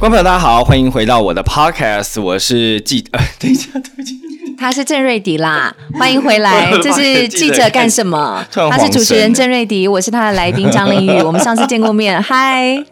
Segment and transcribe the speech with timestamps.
[0.00, 4.14] 观众朋友，大家好，欢迎回到我的 podcast，我是记 呃，等一下，对不起，
[4.58, 6.70] 他是郑瑞迪啦，欢迎回来。
[6.82, 8.42] 这是记者干什么？
[8.70, 11.20] 他是主持人郑瑞迪，我是他的来宾张凌宇。
[11.20, 12.82] 我们上次见过面，嗨。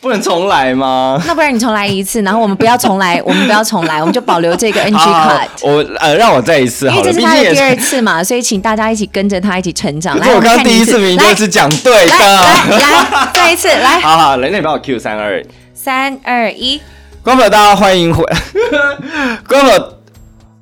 [0.00, 1.22] 不能重来吗？
[1.24, 5.48] 那不然你重来一次，然后我们不要重来，我们不要重来，我们就保留这个 NG 好 cut。
[5.62, 7.76] 我呃，让我再一次因为这是他的第二。
[7.76, 10.18] 次嘛，所以请大家一起跟着他一起成长。
[10.18, 12.12] 来，我刚第一次明明就是讲对的。
[12.18, 15.40] 来来来，再一次来，好好，来，那你帮我 Q 三二。
[15.80, 16.82] 三二一。
[17.22, 18.24] 关宝，大家欢迎回，
[19.46, 19.97] 观众朋友。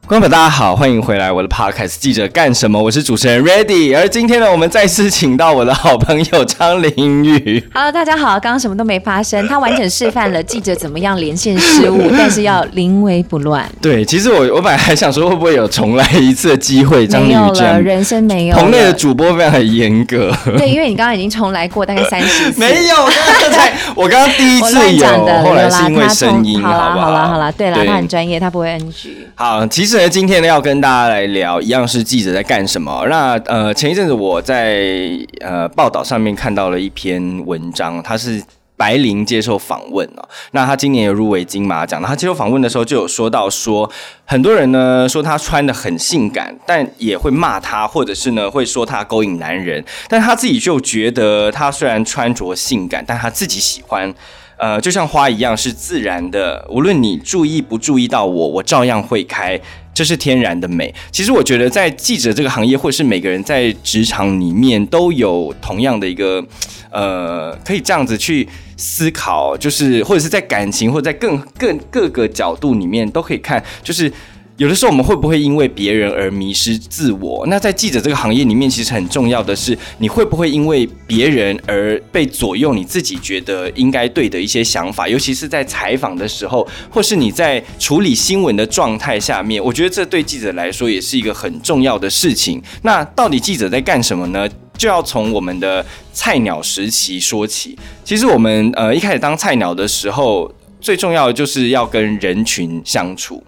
[0.09, 2.81] 观众朋友，大家好，欢迎回来我的 podcast 记者干什么？
[2.81, 7.61] 我是主持人 Ready，而今天呢，我们再次请到我的好朋友张玲宇。
[7.75, 13.69] Hello，大家好，刚刚什么都没发生， 他完整示范了记者怎么样连线失误， 但是要临危不乱。
[13.83, 17.83] 对，其实我我本来还想说会不会有重来一次的机会，张凌没有了，宇这样。
[17.83, 18.63] 人生没有了。
[18.63, 20.33] 棚内的主播非常的严格。
[20.57, 22.61] 对，因为你刚刚已经重来过大概 三十次。
[22.61, 29.27] 没有，刚刚才我刚刚第一次有，乱讲的，后来是因为声音，好啦好啦好啦，对啦，他很专业，他不会 NG。
[29.35, 33.07] 好，其实呢，今天呢要跟大家来聊，一样是记者在干什么。
[33.09, 35.09] 那呃，前一阵子我在
[35.41, 38.43] 呃报道上面看到了一篇文章，它是。
[38.79, 42.03] 白灵接受访问哦，那他今年有入围金马奖。
[42.03, 43.91] 他接受访问的时候就有说到说，
[44.27, 49.83] 很多人呢说他穿的很性感，但也会骂他，或者是呢会说他勾引男人。
[50.11, 54.15] 但他自己就觉得，他虽然穿着性感，但他自己喜欢。
[54.59, 59.59] 呃，就像花一样是自然的，无论你注意不注意到我，我照样会开，
[59.97, 60.95] 这是天然的美。
[61.11, 66.45] 其实我觉得，在记者这个行业，或者是每个人在职场里面，都有同样的一个
[66.91, 74.13] 呃，可以这样子去思考，就是或者是在感情，或者在更更各个角度里面都可以看，就是。
[74.57, 77.47] 有的时候我们会不会因为别人而迷失自我？
[77.49, 85.07] 那在记者这个行业里面，其实很重要的是，你会不会因为别人而被左右你自己觉得应该对的一些想法？
[85.07, 92.63] 尤其是在采访的时候，或是你在处理新闻的状态下面，我觉得这对记者来说也是一个很重要的事情。
[92.81, 94.49] 那到底记者在干什么呢？
[94.79, 97.79] 就要从我们的菜鸟时期说起。
[98.05, 100.51] 其实我们呃一开始当菜鸟的时候，
[100.81, 103.45] 最重要的就是要跟人群相处。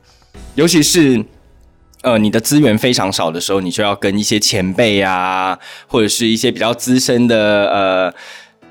[0.54, 1.24] 尤其是
[2.02, 8.14] 呃你的资源非常少的时候，你就要跟一些前辈啊，或者是一些比较资深的呃。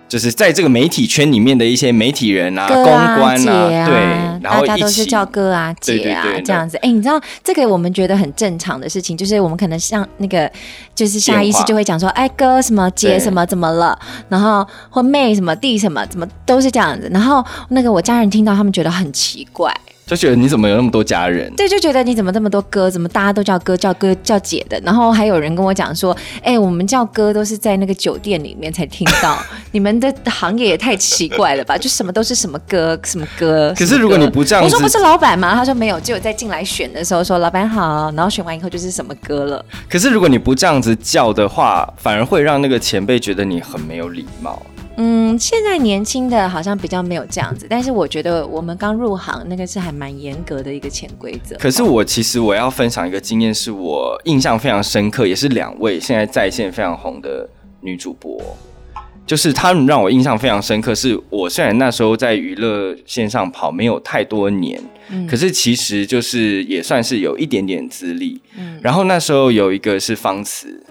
[0.09, 6.77] 就是在这个媒体圈里面的一些媒体人啊、公关啊，啊，对，然后大家都是叫哥啊、姐啊这样子。
[6.77, 10.49] 哎，你知道这个我们觉得很正常的事情，就是我们可能像那个，
[10.95, 17.09] 就是下意识就会讲说，哎，哥什么姐什么怎么了，然后或妹什么弟什么怎么都是这样子。
[17.11, 19.75] 然后那个我家人听到，他们觉得很奇怪，
[20.07, 21.53] 就觉得你怎么有那么多家人？
[21.57, 24.79] 对，就觉得你怎么这么多哥，怎么大家都叫哥叫哥叫姐的？
[24.79, 29.37] 然后还有人跟我讲说，哎，我们叫哥都是在那个酒店里面才听到，
[29.73, 31.77] 你们的行业也太奇怪了吧？
[31.77, 33.73] 就什么都是什么哥什么哥。
[33.77, 35.53] 可是如果你不这样我说不是老板吗？
[35.53, 39.65] 他说没有，只有在进来选的时候说老板好，然后选完以后就是什么歌了。
[39.89, 44.65] 可是如果你不这样子叫的话，反而会让那个前辈觉得你很没有礼貌。
[44.99, 51.55] 嗯，现在年轻的好像比较没有这样子，但是我觉得我们刚入行那个是还蛮严格的一个潜规则。
[51.57, 57.47] 可是我其实我要分享一个经验，是我印象非常深刻，也是两位现在在线非常红的
[57.81, 58.41] 女主播，
[59.27, 60.95] 就是他们让我印象非常深刻。
[60.95, 64.81] 是我虽然那时候在娱乐线上跑没有太多年，
[65.29, 68.41] 可是其实就是也算是有一点点资历。
[68.57, 70.83] 嗯然后那时候有一个是方慈，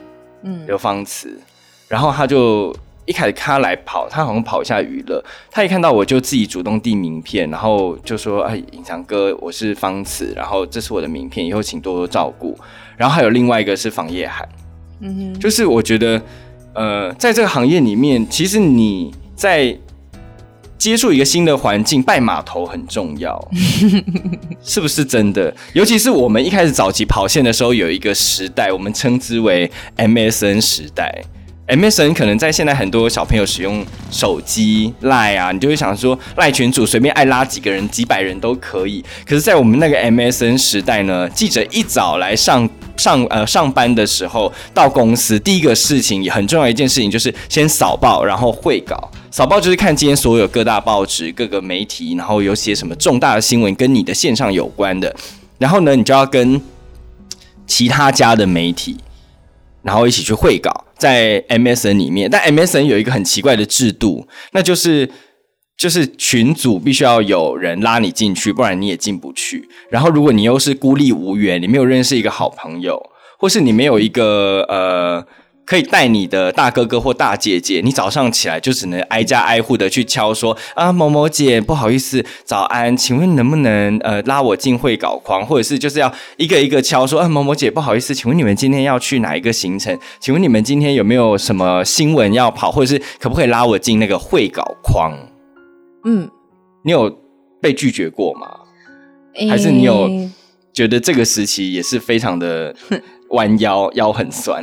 [0.45, 1.41] 嗯有方慈，
[1.89, 2.73] 然后他就
[3.07, 12.59] 一开始看他来跑，他好像跑一下娱乐，他一看到我就自己主动递名片，然后就说：“哎，隐藏哥，我是方慈，然后这是我的名片，以后请多多照顾。”
[12.97, 14.49] 然后还有另外一个是房叶涵，
[15.01, 16.21] 嗯哼，就是我觉得，
[16.75, 19.77] 呃，在这个行业里面，其实你在
[20.79, 23.39] 接触一个新的环境，拜码头很重要，
[24.63, 25.55] 是不是真的？
[25.75, 31.23] 尤其是我们一开始早期跑线的时候，有一个时代，我们称之为 MSN 时代。
[31.69, 39.05] MSN 可能在现在很多小朋友使用手机赖啊，你就会想说赖群主随便爱拉几个人、几百人都可以。
[39.25, 49.11] 可是，在我们那个 MSN 时代呢，记者一早来上上呃上班的时候，到公司第一个事情也很重要一件事情就是先扫报，然后会稿。
[49.33, 55.13] 扫报就是看今天所有各大报纸、各个媒体，然后有写什么重大的新闻跟你的线上有关的，
[55.59, 56.63] 然后呢，你就要跟
[57.67, 58.97] 其他家的媒体，
[59.83, 62.31] 然后一起去会稿，在 MSN 里面。
[62.31, 65.09] 但 MSN 有一个很奇怪的制度，那就是
[65.77, 69.69] 就是群组必须要有人拉你进去，不然你也进不去。
[69.91, 75.27] 然后如果你又是孤立无援，你没有认识一个好朋友，或是你没有一个呃
[75.67, 89.99] 可以带你的大哥哥或大姐姐，你早上起来就只能挨家挨户的去敲说啊，某某姐，不好意思，早安，请问能不能呃拉我进会稿框，或者是就是要一个一个敲说啊，某某姐，不好意思，请问你们今天要去哪一个行程？
[90.21, 95.13] 请问你们今天有没有什么新闻要跑，或者是可不可以拉我进那个会稿框？
[96.05, 96.31] 嗯，
[96.85, 97.11] 你有
[97.61, 98.47] 被拒绝过吗？
[99.51, 100.09] 还是你有
[100.73, 102.73] 觉得这个时期也是非常的？
[103.31, 104.63] 弯腰腰很酸，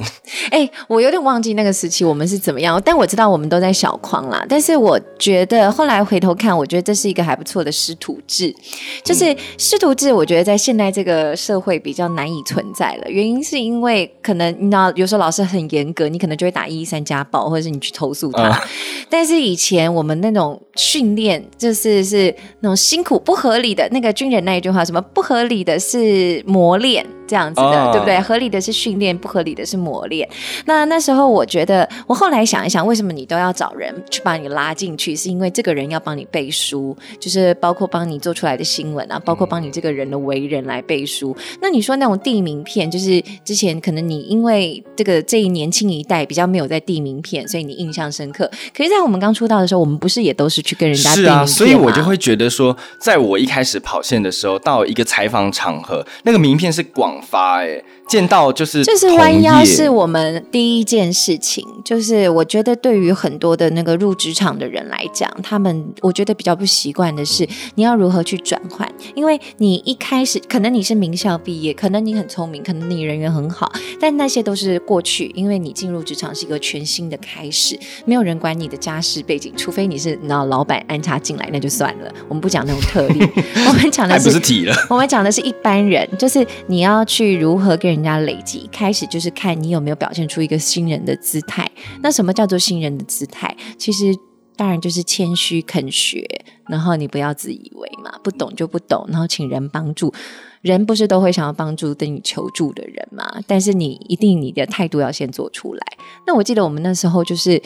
[0.50, 4.46] 哎，我有点忘记那个时期我们是怎么样，但我知道我们都在小框啦。
[4.48, 8.56] 但是我觉得后来回头看，我觉得这是一个还不错的师徒制，
[9.04, 13.10] 就是师徒制，我觉得在现在这个社会比较难以存在了。
[13.10, 18.62] 原因是因为可能你知道，有时候老师很严格，你可能就会打一一三家暴，或者是你去投诉他。
[19.10, 27.06] 但是以前我们那种训练，就是是那种辛苦不合理的那个军人那一句话，什么不合理的是磨练。
[27.28, 28.20] 这样子的，对不对？
[28.20, 30.28] 合理的是训练，不合理的是磨练。
[30.66, 35.16] 那那时候，我觉得，我后来想一想，为什么你都要找人去把你拉进去？
[35.16, 41.36] 是因为这个人要帮你背书，就是包括帮你做出来的新闻啊，包括帮你这个人的为人来背书。
[41.62, 48.50] 那你说那种递名片，就是之前可能你因为这个这一年轻一代比较没有在递名片，所以你印象深刻。
[48.76, 57.13] 可是，在我们刚出道的时候，我们不是也都是去跟人家是啊，所以我就会觉得说，在我一开始跑线的时候，到一个采访场合，那个名片是广。
[57.22, 61.66] 发哎，见到就是就是弯腰是我们第一件事情。
[61.84, 68.90] 就是我觉得对于很多的那个入职场的人来讲，他们我觉得比较不习惯的是，你要如何去转换？
[69.16, 75.32] 因为你一开始可能你是名校毕业，可能你很聪明，可能你人缘很好，但那些都是过去。
[75.36, 82.14] 因为你进入职场是一个全新的开始，没有人管你的家世背景，除非你是那老板安插进来，那就算了。
[82.30, 83.20] 我们不讲那种特例，
[83.68, 84.76] 我们讲的是不是体了？
[84.90, 88.70] 我们讲的是一般人，就是你要去如何跟人家累积。
[88.72, 91.70] 开始就是看你有没有表现出一个新人的姿态。
[92.02, 93.56] 那什么叫做新人的姿态？
[93.78, 94.16] 其实
[94.56, 96.26] 当然就是谦虚肯学，
[96.68, 100.14] 然后你不要自以为嘛，不懂就不懂，然后请人帮助。
[100.62, 103.42] 人不是都会想要帮助等你求助的人嘛？
[103.46, 105.86] 但是你一定你的态度要先做出来。
[106.26, 107.62] 那我记得我们那时候就是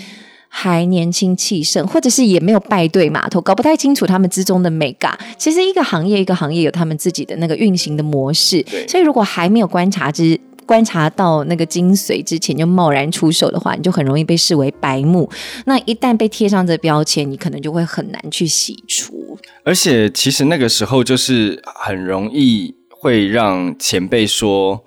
[0.48, 5.18] 还年轻气盛，或者是也没有拜对码头，搞不太清楚他们之中的美感。
[5.38, 10.40] 其实一个行业一个行业有他们自己的那个运行的模式，所以如果还没有观察之。
[10.66, 15.30] 观察到那个精髓之前就贸然出手的话，你就很容易被视为白目。
[15.64, 19.38] 那一旦被贴上这标签，你可能就会很难去洗除。
[19.64, 24.84] 而且，其实那个时候就是很容易会让前辈说：“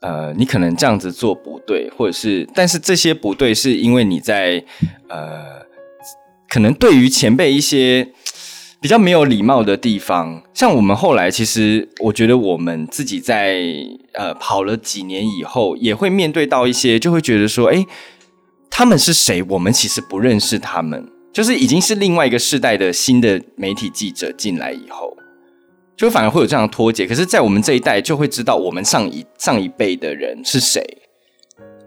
[0.00, 2.48] 呃，你可能这样子做不对，或者是……
[2.54, 4.64] 但是这些不对是因为你在
[5.08, 5.62] 呃，
[6.48, 8.12] 可能对于前辈一些。”
[8.78, 13.64] 比较没有礼貌的地方，像我们后来，其实我觉得我们自己在
[14.12, 17.84] 呃跑了几年以后，也会面对到一些，就会觉得说，哎，
[18.70, 19.42] 他们是谁？
[19.48, 25.16] 我们其实不认识他们，就是已经是另外一个世代的新的媒体记者进来以后，
[25.96, 27.06] 就反而会有这样的脱节。
[27.06, 30.84] 可是，在我们这一代，就会知道我们上一上一辈的人是谁。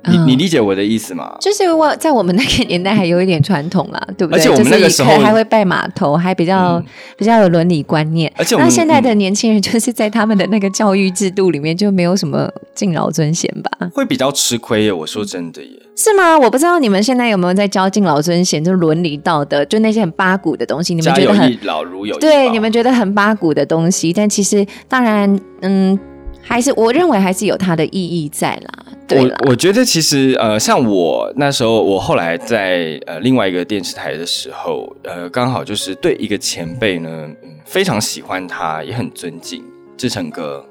[0.07, 1.35] 你你理解我的意思吗？
[1.41, 4.39] 就是我在我们那个年代还有一点传统啦，对不对？
[4.39, 6.81] 而且我们那个时候还会拜码头，还比较
[7.17, 8.31] 比较有伦理观念。
[8.37, 13.89] 而且那现在的年轻人就是在他们的那个教育制度里面就没有什么敬老尊贤吧？
[13.94, 14.94] 会比较吃亏耶！
[14.94, 16.39] 我说真的耶，是吗？
[16.39, 22.49] 我不知道你们现在有没有在教敬老尊贤，就伦理道德，就那些很八股的东西，你们觉得很老如有对？
[22.49, 25.99] 你们觉得很八股的东西，但其实当然，嗯。
[26.41, 28.85] 还是我认为还是有它的意义在啦。
[29.11, 37.28] 我我觉得其实呃，像我那时候，我后来在呃另外一个电视台的时候，呃，刚好就是对一个前辈呢，
[37.66, 39.63] 非常喜欢他，也很尊敬
[39.97, 40.63] 志成哥。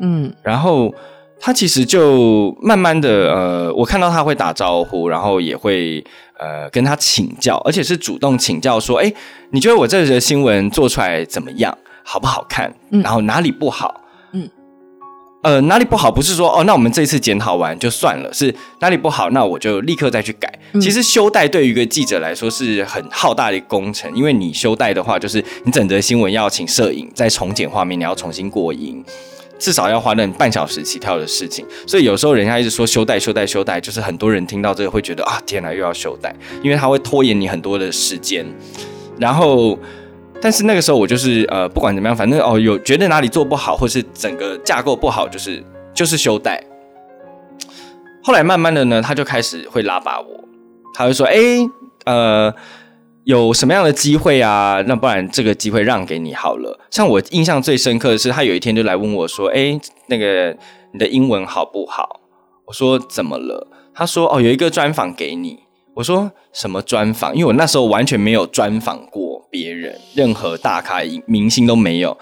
[0.00, 0.92] 嗯，然后
[1.38, 6.04] 他其实就慢慢的呃，我看到他会打招呼，然后也会
[6.38, 9.12] 呃跟他请教，而且是主动请教说，哎，
[9.50, 12.74] 你觉得我这则新闻做出来怎么样，好不好看？
[12.90, 14.00] 然后哪里不好？
[15.44, 16.10] 呃，哪里不好？
[16.10, 20.50] 不是说哦，那我们这一次检讨完就算了，是哪里不好，那我就立刻再去改。
[20.80, 29.04] 其实修带对于一个记者来说是很浩大的工程，因为你修带的话，就是你整则新闻要请摄影再重剪画面，你要重新过音，
[29.58, 31.62] 至少要花那半小时起跳的事情。
[31.86, 38.46] 所以有时候人家一直说修带、修带、修带，就是很多人听到这个会觉得啊，天哪，又要修带，因为它会拖延你很多的时间，
[39.18, 39.78] 然后。
[40.44, 46.62] 但是那个时候我就是呃，不管怎么样，反正哦，有觉得哪里做不好，或是整个架构不好，就是就是修带。
[48.22, 50.44] 后来慢慢的呢，他就开始会拉拔我，
[50.92, 51.34] 他会说：“哎，
[52.04, 52.54] 呃，
[53.24, 54.84] 有什么样的机会啊？
[54.86, 60.54] 那不然这个机会让给你好了。”像我印象最深刻的是，他有一天就来问我说：“哎，那个
[60.92, 62.20] 你的英文好不好？”
[62.68, 65.63] 我说：“怎么了？”他说哦有一个专访给你，
[65.94, 67.32] 我说什么专访？
[67.34, 72.16] 因为我那时候完全没有专访过别人，任何大咖明星都没有。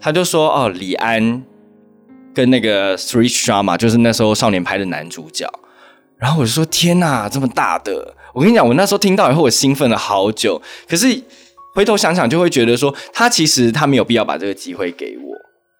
[0.00, 1.42] 他就说哦李安
[2.32, 5.46] 跟那个 Three Drama 就是那时候少年拍的男主角。
[6.16, 8.14] 然后我就说天哪，这么大的！
[8.34, 10.60] 我跟你讲，我那时候听到以后，我兴奋了好久。
[10.88, 11.22] 可是
[11.74, 15.36] 回头想想，就会觉得说，他其实他没有必要把这个机会给我。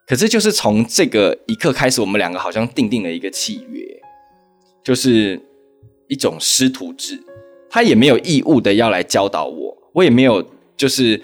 [0.06, 3.82] 可是就是从这个一刻开始，我们两个好像定定了一个契约，
[4.84, 5.40] 就是
[6.06, 7.20] 一种师徒制。
[7.70, 10.44] 他也没有义务的要来教导我，我也没有
[10.76, 11.20] 就是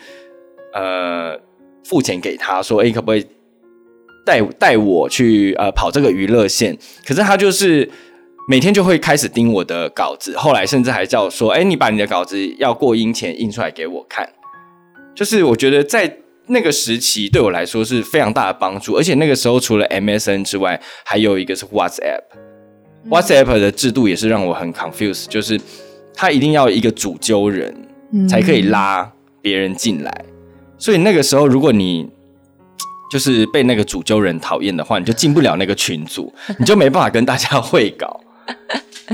[0.73, 1.39] 呃
[1.85, 3.27] 付钱给他说，哎，可不可以
[4.25, 6.77] 带带我去呃跑这个娱乐线？
[7.07, 7.91] 可是他就是。
[8.47, 14.29] 每天就会开始盯我的稿子，后来甚至还叫说：“哎，你把你的稿子要过音前印出来给我看。”
[15.17, 22.21] 就是我觉得在那个时期对我来说是非常大的帮助，而且那个时候除了 MSN 之外，还有一个是 WhatsApp。
[23.09, 25.59] WhatsApp 的制度也是让我很 confused，就是
[26.15, 27.75] 他一定要一个主揪人
[28.29, 30.25] 才可以拉别人进来，
[30.79, 32.09] 所以那个时候如果你
[33.11, 38.21] 就是被那个主揪人讨厌的话，你就进不了那个群组， 你就没办法跟大家会稿。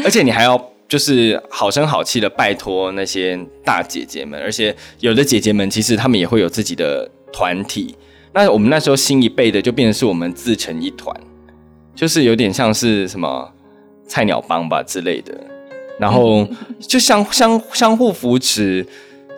[0.04, 7.94] 而且你还要就是好声好气的拜托那些大姐姐们，而且有的姐姐们其实她们也会有自己的团体。
[8.32, 11.14] 那我们那时候新一辈的就变成是我们自成一团，
[11.94, 13.52] 就是有点像是什么
[14.06, 15.34] 菜鸟帮吧之类的，
[16.00, 16.48] 然后
[16.80, 18.84] 就相相相互扶持。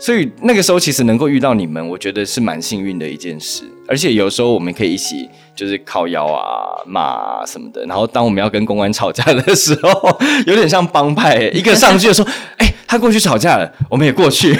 [0.00, 3.62] 所以那个时候其实能够遇到你们，我觉得是蛮幸运的一件事。
[3.86, 7.84] 而且有时候我们可以一起就是靠腰啊、骂啊什么的。
[7.86, 12.26] 然后当我们要跟公安吵架的时候，有点像帮派，一个上去就说
[12.58, 14.52] ：“哎，他过去吵架了，我们也过去。”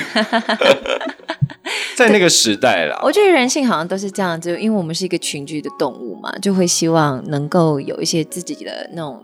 [1.96, 9.20] 在那个时代啦，我觉得人性好像都是这样子，因为我们是一个群居的动物嘛，就会希望能够有一些自己的那种。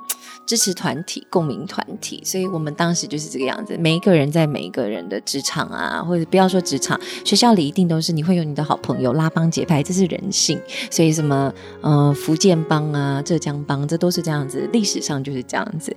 [0.49, 3.77] 支持团体、共鸣团体，所以我们当时就是这个样子。
[3.79, 10.59] 每一个人在每一个人的职场啊，或者不要说职场，学校里一定都是你会有你的好朋友拉帮结派，这是人性。
[10.91, 11.53] 所以什么
[11.83, 15.95] 呃福建帮啊、浙江帮，这都是这样子，历史上就是这样子。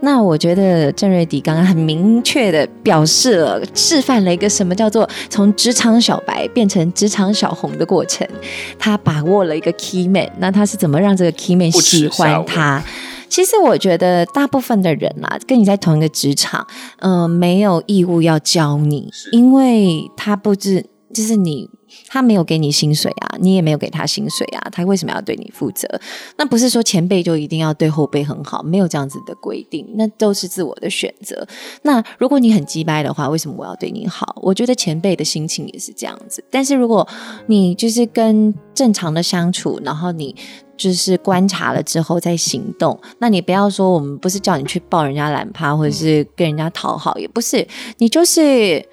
[0.00, 8.28] 那我觉得郑瑞迪刚刚很明确的表示了，示范了一个什么叫做从职场小白变成职场小红的过程。
[8.78, 12.84] 他把握了一个 key man，那他是怎么让这个 key man 喜欢他？
[13.28, 16.66] 其实我觉得大部分的人啦，跟你在同一个职场，
[16.98, 21.70] 嗯，没有义务要教你，因为他不知，就是你。
[22.08, 25.88] 他没有给你薪水啊，你也没有给他薪水啊，他为什么要对你负责？
[26.36, 31.46] 那不是说前辈就一定要对后辈很好，没有这样子的规定，那都是自我的选择。
[31.82, 34.40] 那如果你很鸡掰的话，为什么我要对你好？
[34.42, 36.44] 我觉得前辈的心情也是这样子。
[36.50, 37.06] 但是如果
[37.46, 40.34] 你就是跟正常的相处，然后你
[40.76, 47.66] 就是观察了之后再行动，那你不要说我们不是叫你去抱人家懒趴，或者是跟人家讨好，也不是，
[47.98, 48.84] 你就是。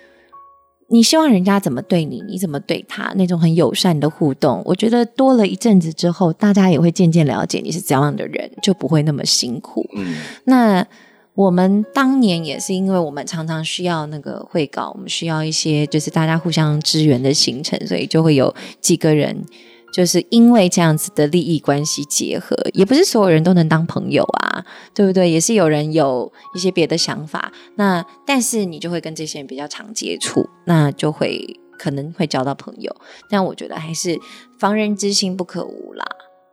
[0.94, 9.88] 你希望人家怎么对你，你怎么对他，那种很友善的互动，我觉得多了一阵子之后，大家也会渐渐了解你是怎样的人，就不会那么辛苦。
[9.96, 10.86] 嗯，那
[11.34, 19.46] 我们当年也是因为我们常常需要那个会稿，我们需要一些就是大家互相支援的行程，所以就会有几个人。
[19.92, 25.30] 就是因为这样子的利益关系结合，也不是所有人都能当朋友啊，对不对？
[25.30, 32.96] 也是有人有一些别的想法，那但是你就会跟这些人比较常接触，那就会可能会交到朋友。
[33.30, 34.18] 但我觉得还是
[34.58, 36.06] 防人之心不可无啦，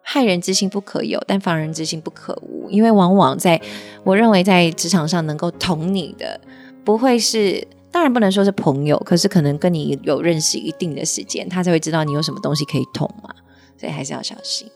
[0.02, 3.61] 害人之心不可有，但防人之心不可无，因为往往在
[4.04, 6.40] 我认为在职场上能够捅你的，
[6.85, 7.66] 不会是。
[7.90, 13.30] 当然不能说是朋友，可是可能跟你有认识一定的时间，他才会知道你有什么东西可以捅嘛，
[13.78, 14.68] 所以还是要小心。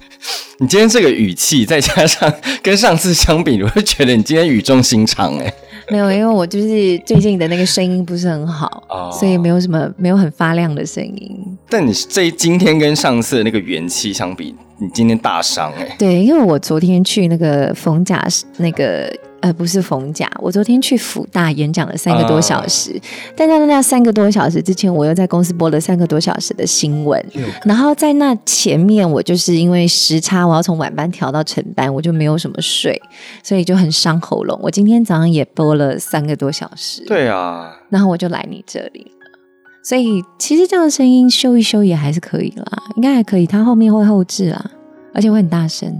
[0.60, 2.30] 你今天这个语气，再加上
[2.62, 5.52] 跟上次相比，我会觉得你今天语重心长哎。
[5.88, 11.58] 没有，因为我就是最近的那个声音不是很好，所以没有什么没有很发亮的声音。
[11.68, 15.96] 但你这今天跟上次的那个元气相比，你今天大伤哎。
[15.98, 18.24] 对，因为我昨天去那个冯甲
[18.58, 19.10] 那个。
[19.40, 23.00] 呃，不是逢甲，我昨天去辅大演讲了三个多小时，
[23.34, 27.24] 但在那三个多小时之前，我又在公司播了三个多小时的新闻，
[27.64, 33.00] 然后在那前面，我就是因为时差，我要从晚班调到晨班，我就没有什么睡，
[33.42, 34.60] 所以就很伤喉咙。
[34.62, 39.40] 我今天早上也播了三个多小时，对啊，然后我就来你这里了，
[39.82, 42.64] 所以其实这样的声音修一修也还是可以啦，
[42.96, 44.70] 应该还可以，它后面会后置啊，
[45.14, 45.90] 而且会很大声，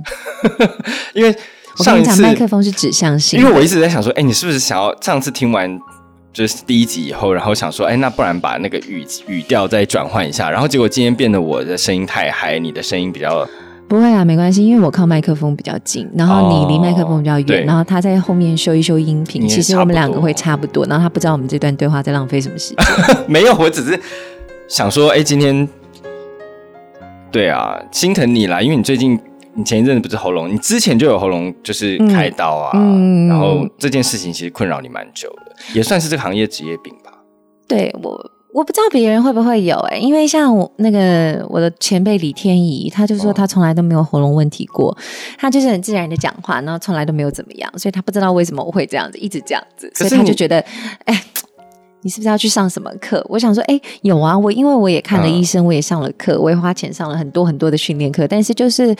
[1.14, 1.34] 因为。
[1.78, 3.40] 我跟你讲，麦克风是指向性。
[3.40, 5.78] 因为我一直在想说，哎，你是不是想要上次听完
[6.32, 13.46] 就是第一集以后，然后想说，哎，那不然把那个语语调再转换一下，然后结果今天变得我的声音太嗨，你的声音比较
[13.88, 22.86] 不会啊，没关系，因为我靠麦克风比较近，然后你离麦克风比较远，然后他在后面修一修音频，其实我们两个会差差不多，然后他不知道我们这段对话在浪费什么时间。
[23.26, 23.98] 没有，我只是
[24.68, 25.68] 想说，哎、今天
[27.32, 29.18] 对啊，心疼你啦，因为你最近
[29.60, 37.12] 你前一阵子不是喉咙，你之前就有喉咙就是开刀啊，嗯嗯然后这件事情其实困扰你蛮久的，也算是这个行业职业病吧。
[37.68, 38.30] 对我。
[38.52, 44.92] 我不知道别人会不会有哎、因为像我那个我的前辈李天怡，他就说哦他从来都没有喉咙问题过，
[45.38, 50.58] 他就是很自然的讲话，然后从来都没有怎么样，所以他不知道为什么我会这样子，一直这样子，所以他就觉得，
[51.04, 51.22] 哎，
[52.02, 53.24] 你是不是要去上什么课？
[53.28, 58.92] 我想说，哎，有啊，我因为我也看了嗯医生，我也上了课，我也花钱上了很多很多的训练课，但是就是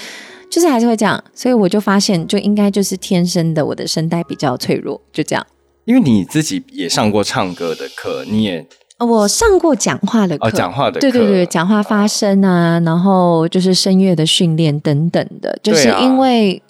[0.51, 5.47] 就是还是会这样，所以我就发现，就应该就是天生的，我的声带比较脆弱，就这样。
[5.85, 8.67] 因为你自己也上过唱歌的课，你也
[8.99, 16.63] 我上过讲话的课，哦讲话的课对对对，讲话发声啊，然后就是声乐的训练等等的，就是因为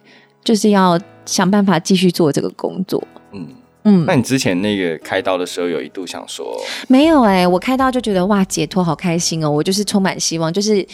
[0.44, 3.02] 就是要想办法继续做这个工作。
[3.32, 3.49] 嗯，
[3.84, 6.46] 嗯那，你之前那个开刀的时候，有一度想说，
[6.88, 9.50] 没有哎、我开刀就觉得哇，解脱好开心哦！
[9.50, 10.87] 我就是充满希望，就是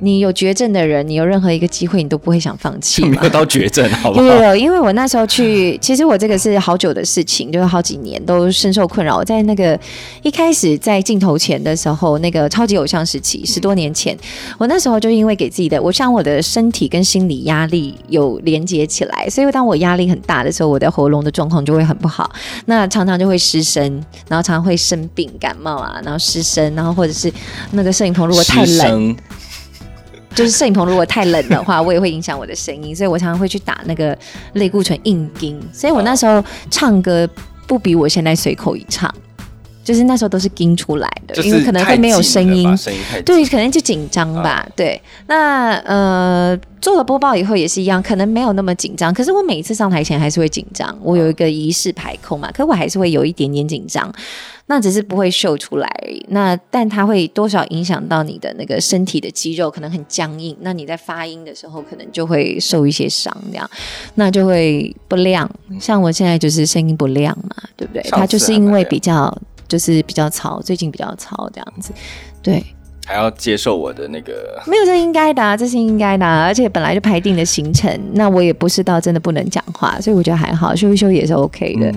[0.00, 3.28] 你有绝症的人，你有任何一个机会，你都不会想放弃 嘛没有。
[3.28, 4.24] 到绝症，好不好？
[4.26, 9.16] 有有有，因为我那时候去，其实我这个是好久的事情，就是好几年都深受困扰。
[9.16, 9.78] 我在那个
[10.22, 14.16] 一开始在镜头前的时候，那个超级偶像时期，十多年前，
[14.58, 22.19] 我那时候就因为给自己的，我想我的身体跟心理压力有连接起来，所以当我压力很大的时候，我的喉咙的状况就会很不好，
[22.66, 23.82] 那常常就会失声，
[24.28, 27.32] 然后常常会生病、感冒啊，然后失声，然后或者是
[27.72, 29.16] 那个摄影棚如果太冷，
[30.34, 34.16] 就是摄影棚如果太冷的话，我也会影响我的声音，所以我常常会去打那个
[34.54, 37.28] 类固醇硬钉，所以我那时候唱歌
[37.66, 39.12] 不比我现在随口一唱，
[39.90, 42.72] 就是那时候都是盯出来的，就是因为可能会没有声音
[43.26, 44.64] 对，可能就紧张吧。
[44.76, 49.12] 对，那呃，做了播报以后也是一样，可能没有那么紧张。
[49.12, 54.14] 可是我每一次上台前还是会紧张，我有一个仪式排空嘛，可我还是会有一点点紧张。
[54.66, 56.24] 那只是不会秀出来而已。
[56.28, 60.56] 那但它会多少影响到你的那个身体的肌肉，可能很僵硬。
[60.60, 63.68] 那你在发音的时候，可能就会受一些伤，这样，
[64.14, 65.50] 那就会不亮。
[65.80, 68.00] 像我现在就是声音不亮嘛，对不对？
[68.10, 69.36] 它就是因为比较
[69.70, 71.90] 就是比较吵，最近比较吵这样子，
[72.42, 72.62] 对。
[73.06, 81.90] 还要接受我的那个没有，这应该的、啊，这是应该的、啊，而且本来就排定的行程，那我也不是到真的不能讲话，所以我觉得还好，休一休也是 OK 的。
[81.90, 81.94] 嗯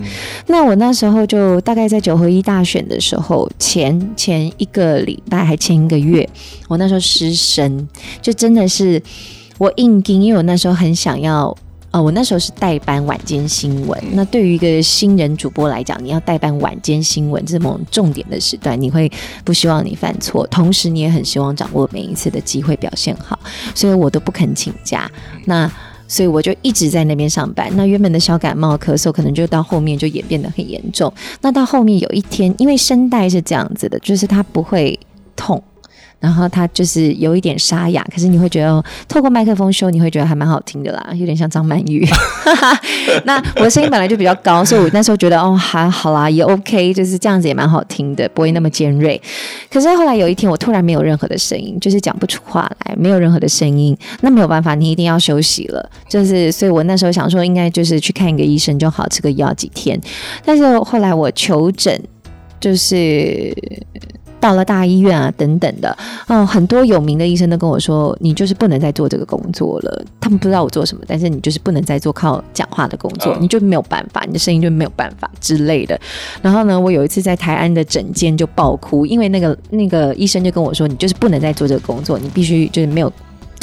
[0.48, 6.28] 那我那时候就大概在九合一大选的时候，前前一个礼拜还前一个月，
[6.66, 7.86] 我那时候失声，
[8.20, 9.00] 就真的是
[9.58, 11.56] 我硬盯，因为我那时候很想要。
[11.94, 13.96] 呃，我那时候是代班晚间新闻。
[14.14, 19.08] 那对于一个新人主播来讲，你要代班晚间新闻这种重点的时段，你会
[19.44, 23.38] 不希望你犯错，同时你也很希望掌握每一次的机会表现好，
[23.76, 25.08] 所以我都不肯请假。
[25.44, 25.70] 那
[26.08, 27.70] 所以我就一直在那边上班。
[27.76, 31.14] 那原本的小感冒、咳嗽，可能就到后面就演变得很严重。
[31.42, 34.98] 那到后面有一天，因为声带是这样子的，就是它不会
[35.36, 35.62] 痛。
[36.24, 42.02] 然后他就是有一点沙哑，可是你会觉得、透过麦克风修，你会觉得还蛮好听的啦，有点像张曼玉。
[43.26, 49.20] 那我的声音本来就比较高，所以我那时候觉得哦还好啦，也 OK，就是这样子也蛮好听的，不会那么尖锐。
[49.70, 55.90] 可是后来有一天，我突然没有任何的声音，就是讲不出话来，没有任何的声音，那没有办法，你一定要休息了。
[56.08, 60.00] 就是，所以我那时候想说，应该就是去看一个医生就好，吃个药几天。
[60.42, 62.00] 但是后来我求诊，
[62.58, 63.54] 就是。
[64.44, 65.96] 到了大医院啊，等等的，
[66.28, 70.04] 嗯，很多有名的医生都跟我说，你就是不能再做这个工作了。
[70.20, 75.98] 他们不知道我做什么，但是你就是不能再做靠讲话的工作，嗯你就没有办法，你的声音就没有办法之类的。
[76.42, 83.10] 然后呢，我有一次在台安的诊间就爆哭，因为那个那个医生就跟我说，你就是不能再做这个工作，你必须就是没有，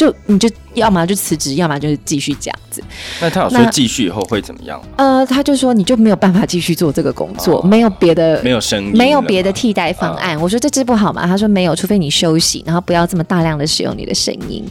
[0.02, 2.84] 就你就要么就辞职，要么就是继续这样子。
[3.22, 4.82] 那他有说继续以后会怎么样？
[4.98, 10.42] 呃，他就说你就没有办法继续做这个工作，哦没有别的没有声音，没有别的替代方案。
[10.42, 11.28] 我说这治不好嘛？
[11.28, 14.66] 他说没有，除非你休息，然后不要这么大量的使用你的声音。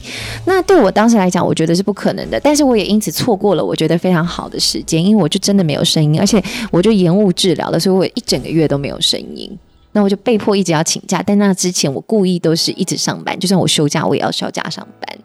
[0.47, 9.57] 那对我当时来讲，我觉得是不可能的，但是我也因此错过了我觉得非常好的时间，因为我就真的没有声音，而且我就延误治疗了，所以我一整个月都没有声音。
[9.93, 15.19] 那我就被迫一直要请假，但那之前我故意都是一直上班，就算我休假，我也要休假上班。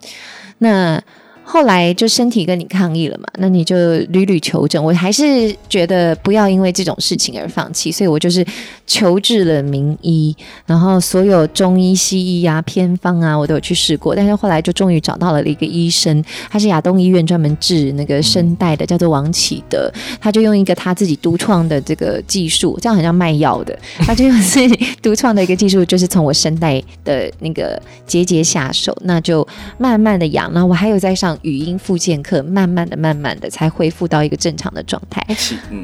[0.58, 1.00] 那
[1.48, 3.76] 后来就身体跟你抗议了嘛，那你就
[4.08, 4.82] 屡屡求诊。
[4.82, 8.44] 我还是觉得不要因为这种事情而放弃，所以我就是
[8.84, 10.34] 求治了名医，
[10.66, 14.12] 然后所有中医、西医啊、偏方啊，我都有去试过。
[14.16, 19.88] 但是后来就终于找到了一个医生，他是亚东医院专门治那个声带的，叫做王启德。
[20.20, 23.78] 他就用一个他自己独创的这个技术，这样很像卖药的。
[23.98, 29.46] 他就用自己独创的一个技术，就是从我声带的那个结节下手，那就
[29.78, 30.52] 慢慢的养。
[30.52, 31.35] 然后我还有在上。
[31.42, 35.24] 语音复健课，慢慢的、慢慢的才恢复到一个正常的状态。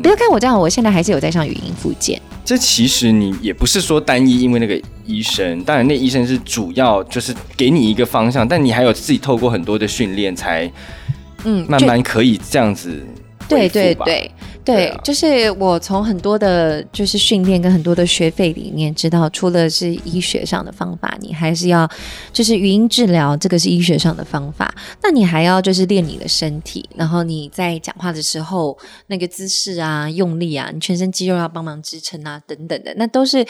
[0.03, 2.21] 不要看我这样，我现在还是有在上语音复健。
[2.45, 10.71] 这其实你也不是说单一，因为那个医生，当然那医生是主要就是给你一个方向，但你还有自己透过很多的训练，才
[11.45, 13.01] 嗯慢慢可以这样子。
[13.49, 14.31] 对对对。
[14.65, 21.89] 对，就是我从很多的，就是训练跟很多的学费里面知道，除了是医学上的方法，你还是要
[22.33, 24.73] 就是语音治疗，这个是医学上的方法。
[25.03, 33.45] 那你还要就是练你的身体，然后你在讲话的时候那个姿势啊、用力啊，你全身肌肉要帮忙支撑啊，等等的，那都是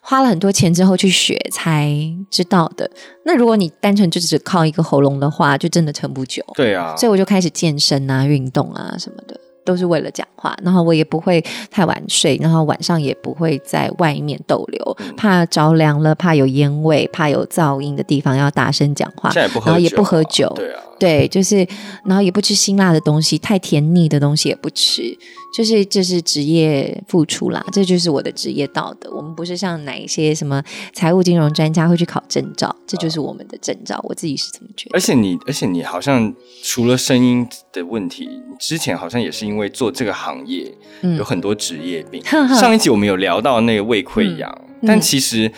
[0.00, 1.90] 花了很多钱之后去学才
[2.30, 2.90] 知道的。
[3.24, 6.44] 那如果你单纯就只靠一个喉咙的话，就真的撑不久。
[6.54, 9.40] 对啊，所以我就开始健身啊、运动啊什么的。
[9.68, 20.82] 都是为了讲话，然后我也不会太晚睡，然后晚上也不会在外面逗留，怕着凉了，怕有烟味，怕有噪音的地方要大声讲话，然后也不喝酒，对啊。
[20.98, 21.64] 对，就是，
[22.04, 25.16] 然后也不吃辛辣的东西，太甜腻的东西也不吃，
[25.56, 29.08] 就是这是职业付出啦，这就是我的职业道德。
[29.14, 30.60] 我们不是像哪一些什么
[30.92, 34.00] 财务金融专家会去考证照，这就是我们的证照。
[34.08, 34.96] 我自己是怎么觉得。
[34.96, 37.46] 而且你，而且你好像除了声音
[37.78, 40.70] 的问题，之前好像也是因为做这个行业
[41.16, 42.22] 有很多职业病。
[42.24, 44.52] 上一集我们有聊到那个胃溃疡，
[44.86, 45.50] 但其实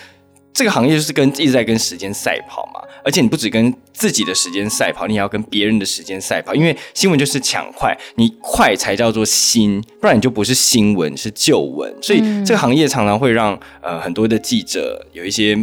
[0.53, 2.79] 这个行业就是跟一直在跟时间赛跑嘛。
[3.03, 11.91] 而且你不只跟自己的时间赛跑，你也要跟别人的时间赛跑，因为新闻就是抢快，你快才叫做新，不然你就不是新闻，是旧闻。
[11.99, 15.55] 所以这个行业常常会让呃很多的记者有一些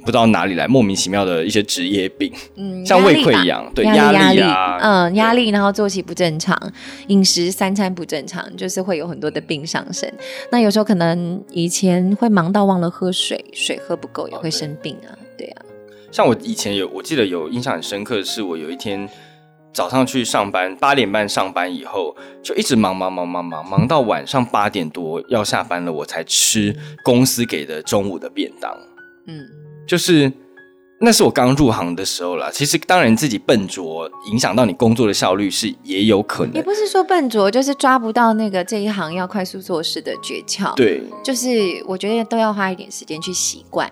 [0.00, 6.58] 不知道哪里来莫名其妙的一些职业病，嗯， 像胃溃疡，对压力啊，嗯，压力，然后作息不正常，
[7.08, 10.12] 饮食三餐不正常，就是会有很多的病上身。
[10.50, 15.62] 那有时候可能以前会忙到忘了喝水，水喝不够也会生病啊，对啊。
[16.10, 19.08] 像我以前有，我记得有印象很深刻的是，我有一天
[19.72, 28.72] 早上去上班，八点半上班以后，就一直忙忙忙忙忙忙到晚上八点多要下班了，我才吃公司给的中午的便当。
[29.26, 29.44] 嗯，
[29.86, 30.32] 就是
[31.00, 32.50] 那是我刚入行的时候啦。
[32.52, 36.54] 其实当然自己笨拙，影响到你工作的效率是也有可能。
[36.54, 40.74] 也不是说笨拙，就是抓不到那个这一行要快速做事的诀窍。
[40.74, 43.90] 对，就是我觉得都要花一点时间去习惯。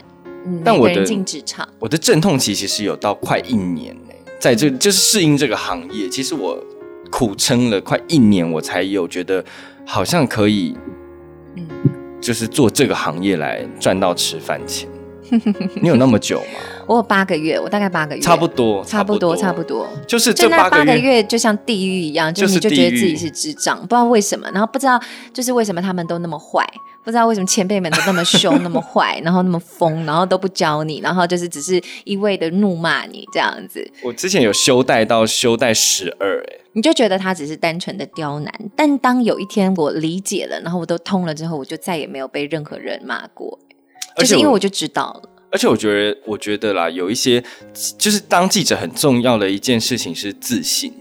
[0.64, 6.58] 但我的进职场，我的阵痛期其实有到快一年呢，在这就是适应这个行业，其实我
[7.12, 9.44] 苦撑了快一年，我才有觉得
[9.86, 10.74] 好像可以，
[11.56, 11.68] 嗯，
[12.20, 14.88] 就是做这个行业来赚到吃饭钱。
[15.80, 16.60] 你有那么久吗？
[16.86, 25.00] 我有八个月，我大概八个月，差不多，差不多，差不多，就是这八个月就像地狱一样，就是你就觉得自己是智障，不知道为什么，然后不知道
[25.32, 26.66] 就是为什么他们都那么坏。
[27.04, 33.84] 不知道为什么前辈们都那么凶、 那么坏，然后那么疯，然后都不教你，然后就是只是一味的怒骂你这样子。
[34.04, 43.58] 我之前有修带到修带十二，哎，你就觉得他只是单纯的刁难，但当有一天我理解了，然后我都通了之后，我就再也没有被任何人骂过，
[44.16, 45.28] 就是因为我就知道了。
[45.50, 47.42] 而且我觉得，我觉得啦，有一些
[47.98, 50.92] 就是当记者很重要的一件事情是自信，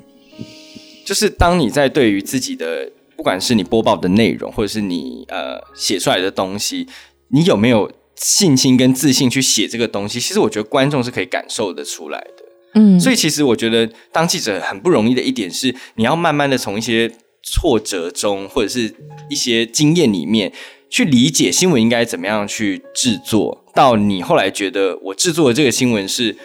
[1.06, 2.92] 就是当你在对于自己的。
[3.14, 6.88] 不管是你播报的内容，或者是你呃写出来的东西，
[7.28, 10.20] 你有没有信心跟自信去写这个东西？
[10.20, 12.44] 其实我觉得观众是可以感受得出来的。
[12.74, 17.12] 嗯，所以其实我觉得当记者很不容易的一点是，你要慢慢的从一些
[17.44, 18.92] 挫折中，或者是
[19.30, 20.52] 一些经验里面
[20.92, 26.36] 去理解新闻应该怎么样去制作，到你后来觉得我制作的这个新闻是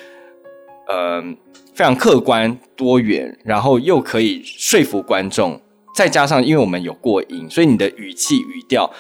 [0.89, 1.21] 呃
[1.75, 5.61] 非常客观多元，然后又可以说服观众。
[5.95, 8.93] 再加上，因为我们有过音，所以你的语气、语调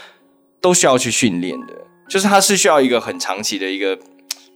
[0.63, 1.75] 都需要去训练的，
[2.09, 3.99] 就是它是需要一个很长期的一个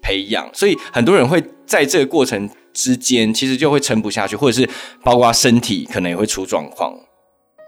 [0.02, 0.50] 培养。
[0.54, 4.68] 所以很多人会在这个过程之间，其实就会撑不下去，或者是
[5.04, 6.92] 包括身体可能也会出状况。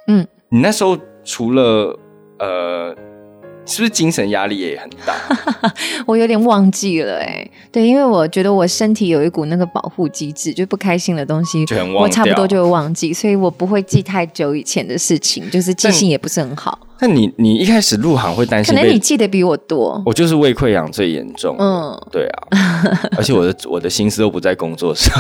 [0.08, 1.98] 嗯，你那时候除了
[2.38, 2.96] 呃
[3.64, 5.14] 是不是精神压力也很大？
[6.06, 16.78] 我有点忘记了哎、对，因为我觉得我身体有一股那个保护机制，就不开心的东西就很忘我差不多就会忘记，所以我不会记太久以前的事情，就是记性也不是很好。
[17.00, 21.56] 那你你一开始入行会担心可能你，记得比我多，我就是胃溃疡最严重。
[21.58, 22.48] 嗯，对啊，
[23.18, 25.12] 而且我的我的心思都不在工作上，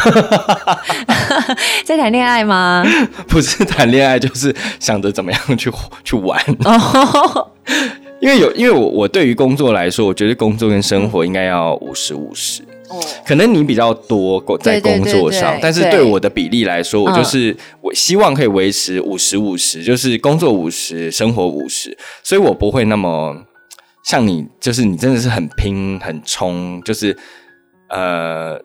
[1.84, 2.84] 在谈恋爱吗？
[3.26, 5.72] 不是谈恋爱，就是想着怎么样去
[6.04, 6.40] 去玩。
[6.64, 7.50] 哦，
[8.22, 12.62] 因为有，因为我我对于工作来说，我觉得工作跟生活应该要五十五十。
[13.26, 23.34] 可能你比较多工在工作上对对，但是对对我的比例来说，我嗯就是我希望可以维持五十五十，就是工作五十，生活五十，所以我不会那么
[24.04, 27.16] 像你，就是你真的是很拼很冲，就是
[27.88, 28.60] 呃，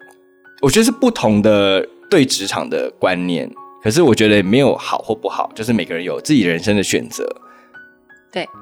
[0.62, 3.50] 我觉得是不同的对职场的观念，
[3.82, 7.26] 可是我觉得没有好或不好，就是每个人有自己人生的选择。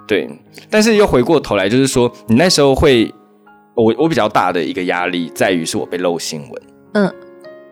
[0.08, 3.12] 对对，但是又回过头来，就是说，你那时候会，
[3.76, 6.62] 我我比较大的一个压力在于是我被漏新闻。
[6.94, 7.14] 嗯，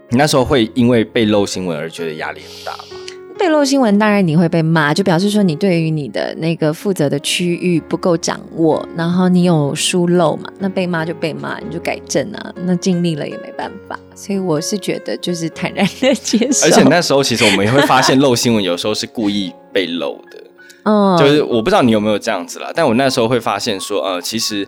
[0.10, 3.00] 你那时候会因为被漏新闻而觉得压力很大吗？
[3.36, 20.43] 被漏新闻当然你会被骂，就表示说你对于你的那个负责的区域不够掌握，然后你有疏漏嘛，那被骂就被骂，你就改正啊，那尽力了也没办法，所以我是觉得就是坦然的接受，而且那时候其实我们也会发现漏新闻有时候是故意被漏的，
[20.84, 24.68] 嗯，就是我不知道你有没有这样子啦，但我那时候会发现说，呃，其实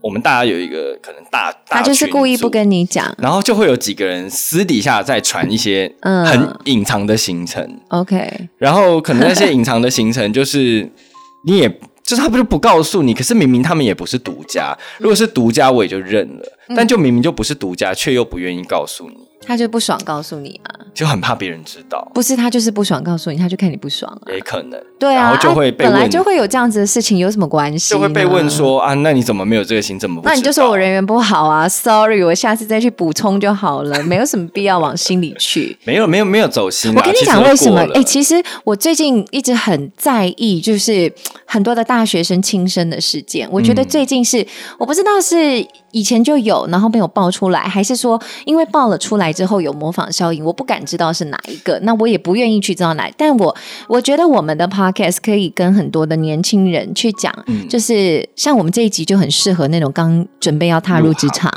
[0.00, 6.26] 我们大家有一个可能大，大他就是故意不跟你讲然后就会有几个人私底下在传一些嗯。
[6.26, 10.90] 很隐藏的行程，，OK，然后可能那些隐藏的行程就是
[11.46, 11.68] 你也
[12.02, 16.74] 就是他不是不告诉你，可是明明他们也不是独家，如果是独家我也就认了，嗯。
[16.76, 27.90] 但就明明就不是独家，却又不愿意告诉你，他就不爽告诉你啊，就很怕别人知道，不是他就是不爽告诉你，他就看你不爽啊，也可能对啊，然后就会被问，啊本来就会有这样子的事情，有什么关系？
[27.92, 28.48] 就会被问。
[28.52, 29.98] 说啊，那你怎么没有这个心？
[29.98, 30.28] 怎么不？
[30.28, 35.76] 那你就说我人缘不好啊，sorry，我下次再去补充就好了，没有什么必要往心里去。
[35.84, 36.94] 没有没有没有走心啊。
[36.96, 41.10] 我跟你讲为什么哎、其实我最近一直很在意，就是
[41.46, 43.48] 很多的大学生轻生的事件。
[43.50, 44.46] 我觉得嗯最近是、
[44.78, 53.08] 我不知道是以前就有，然后没有爆出来，还是说因为爆了出来之后有模仿效应，我不敢知道是哪一个，那我也不愿意去知道哪。
[53.16, 53.56] 但我
[53.88, 57.68] 我觉得我们的 podcast 可以跟很多的年轻人去讲，嗯。
[57.68, 61.50] 就是像我们这一集就很适合那种刚准备要踏入职场，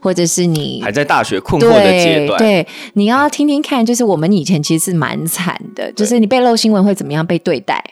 [0.00, 7.82] 或者是你还在大学困惑的阶段，对对，你要听听看，就是我们以前其实是蛮惨的，就是你被漏新闻会怎么样被对待，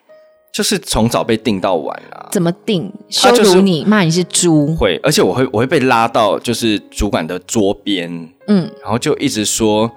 [0.53, 2.29] 就是从早被定到晚啊。
[2.31, 8.11] 怎么定，羞辱你，骂你是猪，会，而且我会我会被拉到就是主管的桌边，
[8.49, 9.91] 嗯，然后就一直说，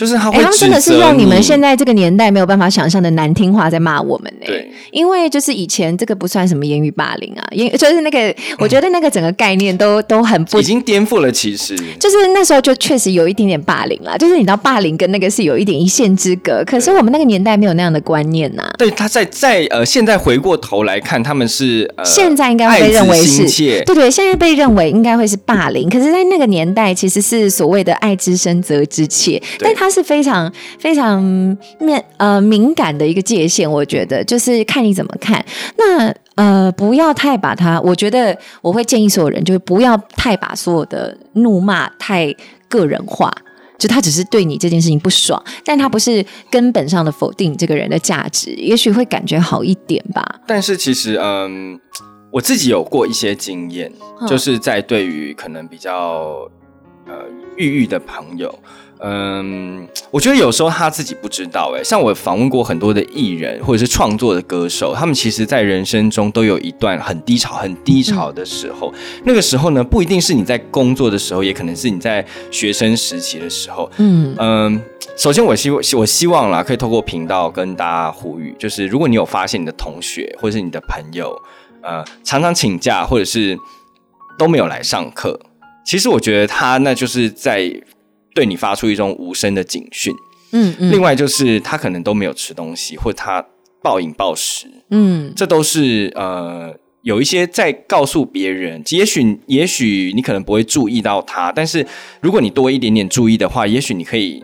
[0.00, 4.72] 就是他们真的是用你们现在这个年代没有办法想象的难听话在骂我们呢、对。
[4.92, 11.76] 因为就是以前这个不算什么言语霸凌啊，言就是那个，我觉得那个整个概念都都很不已经颠覆了，其实。
[11.98, 23.46] 就是那时候就确实有一点点霸凌啦，就是你知道霸凌跟那个是有一点一线之隔，可是我们那个年代没有那样的观念呐、对他在在呃现在回过头来看，他们是呃现在应该会被认为是
[23.84, 31.20] 对对，现在被认为应该会是霸凌，可是，在那个年代其实是所谓的爱之深责之切，但它是非常非常
[31.80, 35.44] 面呃敏感的一个界限，我觉得就是看你怎么看。
[35.76, 42.32] 那呃，不要太把它，我觉得我会建议所有人，就是不要太把所有的怒骂太
[42.68, 43.28] 个人化。
[43.76, 50.22] 就他只是对你这件事情不爽，但他不是根本上的否定这个人的价值，也许会感觉好一点吧。
[50.46, 51.80] 但是其实嗯，
[52.30, 56.48] 我自己有过一些经验，嗯就是在对于可能比较
[57.08, 57.24] 呃
[57.56, 58.56] 郁郁的朋友。
[59.02, 68.92] 嗯，我觉得有时候他自己不知道，哎，像我访问过很多的艺人或者是创作的歌手，他们其实在人生中都有一段很低潮、很低潮的时候。
[69.24, 73.90] 那个时候呢，不一定是你在工作的时候，也可能是你在学生时期的时候。
[73.96, 74.82] 嗯嗯，
[75.16, 81.34] 首先我希望我希望啦，可以透过频道跟大家呼吁，就是如果你有发现你的同学或者是你的朋友，
[81.82, 83.58] 呃，常常请假或者是
[84.36, 85.40] 都没有来上课，
[85.86, 87.72] 其实我觉得他那就是在
[88.34, 90.14] 对你发出一种无声的警讯。
[90.52, 93.44] 嗯嗯另外就是他可能都没有吃东西，或他
[93.82, 101.86] 暴饮暴食，嗯这都是呃有一些在告诉别人，也许也许你可能不会注意到他，但是
[102.20, 104.42] 如果你多一点点注意的话，也许你可以。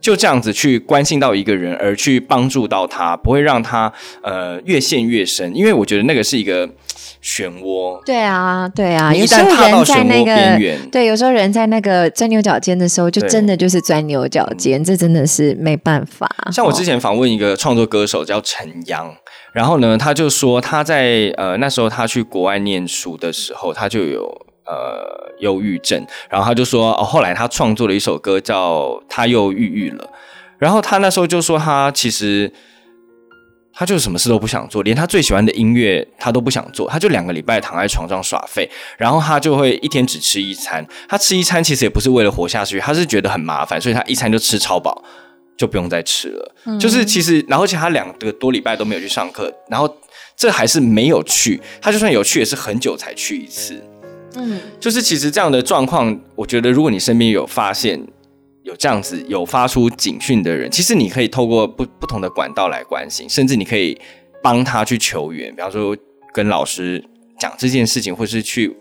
[0.00, 6.70] 就这样子去关心到一个人，而去帮助到他，不会让他呃越陷越深，因为我觉得那个是一个
[7.22, 8.02] 漩涡。
[8.04, 16.28] 对啊，对啊，有时候人在那漩涡边个缘，对，有时候人在那个钻牛角尖的时候，就真的就是钻牛角尖，这真的是没办法。
[16.52, 19.14] 像我之哦前访问一个创作歌手叫陈阳，
[19.52, 24.24] 然后呢，他就说他在呃那时候他去国外念书的时候，他就有
[24.64, 30.04] 呃忧郁症，然后他就说哦，后来他创作了一首歌叫《他又抑郁了》，
[30.58, 32.52] 然后他那时候就说他其实。
[33.78, 40.84] 他就什么事都不想做，连他最喜欢的音乐他都不想做，他就两个礼拜躺在床上耍废，然后他就会一天只吃一餐。
[41.08, 45.04] 他吃一餐其实也不是为了活下去，他是觉得很麻烦，所以他一餐就吃超饱，
[45.56, 46.54] 就不用再吃了。
[46.80, 49.88] 就是其实，然后而且他两个多礼拜都没有去上课，然后
[50.36, 51.60] 这还是没有去。
[51.80, 53.80] 他就算有去，也是很久才去一次。
[54.34, 58.04] 嗯，就是其实这样的状况，我觉得如果你身边有发现
[58.68, 63.98] 有这样子有发出警讯的人，其实你可以透过不不同的管道来关心，甚至你可以
[64.42, 65.96] 帮他去求援，比方说
[66.34, 67.02] 跟老师
[67.38, 68.76] 讲这件事情，或是去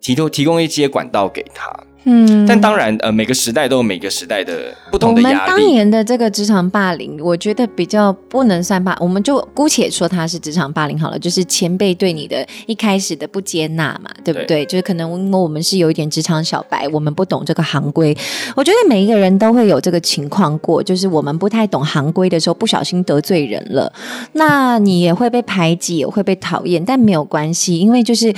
[0.00, 1.70] 提供提供一些管道给他。
[2.04, 5.50] 嗯但当然，呃，每个时代都有每个时代的不我们同的压力。
[5.50, 14.64] 当年的这个职场霸凌，我觉得比较不能算霸，我们就姑且说它是职场霸凌好了，就是前辈对你的一开始的不接纳嘛，对不对？
[14.64, 18.16] 就是可能因为我们是有一点职场小白，我们不懂这个行规。
[18.56, 23.92] 我觉得每一个人都会有这个情况过，就是我们不太懂行规的时候，不小心得罪人了，
[24.32, 28.34] 那你也会被排挤，也会被讨厌，但没有关系，因为就是。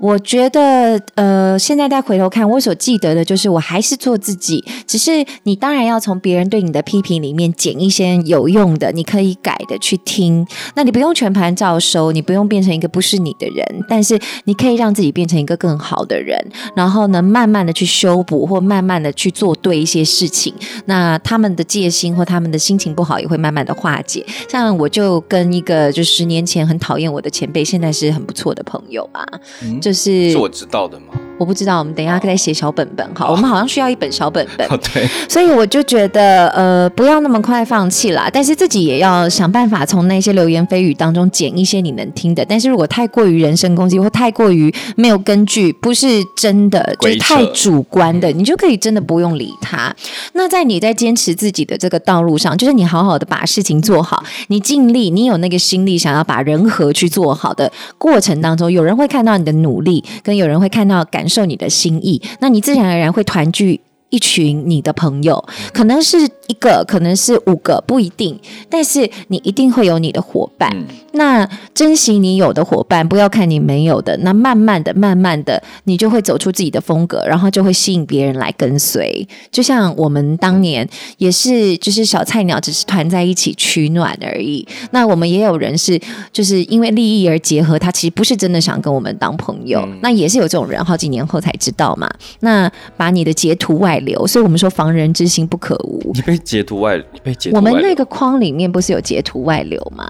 [0.00, 4.64] 我觉得，呃，现在再回头看，我所记得的就是，我还是做自己。
[4.86, 10.46] 只是你当然要从别人对你的批评里面捡一些有用的、你可以改的去听。
[10.74, 16.42] 那你不用全盘照收，你不用变成一个不是你的人，但是你可以让自己变成一个更好的人。
[16.74, 20.54] 然后呢，慢慢的去修补，或慢慢的去做对一些事情。
[20.86, 24.24] 那他们的戒心或他们的心情不好，也会慢慢的化解。
[24.48, 29.22] 像我就跟一个就十年前很讨厌我的前辈，现在是很不错的朋友啊。
[29.62, 31.19] 嗯是是我知道的吗？
[31.40, 33.26] 我不知道，我们等一下再写小本本哈。
[33.30, 38.28] 我们好像需要一本小本本，哦， 对，所以我就觉得呃，不要那么快放弃啦。
[38.30, 42.44] 但是自己也要想办法从那些流言蜚语当中捡一些你能听的。
[42.46, 49.90] 但是如果太过于人身攻击或太过于没有根据，不是真的，就是太主观的，你就可以真的不用理他。
[50.34, 63.80] 那在你在坚持自己的这个道路上，就是你好好的把事情做好，你尽力，你有那个心力想要把人和去做好的过程当中，有人会看到你的努力，跟有人会看到感受你的心意，那你自然而然会团聚。
[64.10, 65.42] 一群你的朋友，
[65.72, 70.70] 可能是一个，可能是五个，不一定，但是你一定会有你的伙伴。
[70.76, 71.44] 嗯那
[71.74, 74.16] 珍惜你有的伙伴，不要看你没有的。
[74.18, 79.26] 那慢慢的、慢慢的，你就会走出自己的风格，然后就会吸引别人来跟随。
[79.50, 84.64] 就像我们当年也是，就是小菜鸟，只是团在一起取暖而已。
[84.92, 86.00] 那我们也有人是，
[86.32, 89.80] 就是因为利益而结合，他其实不是真的想跟我们当朋友。
[89.84, 92.08] 嗯那也是有这种人，好几年后才知道嘛。
[92.38, 96.10] 那把你的截图外流，所以我们说防人之心不可无。
[96.14, 100.06] 你被截图外，你被截图我们那个框里面不是有截图外流吗？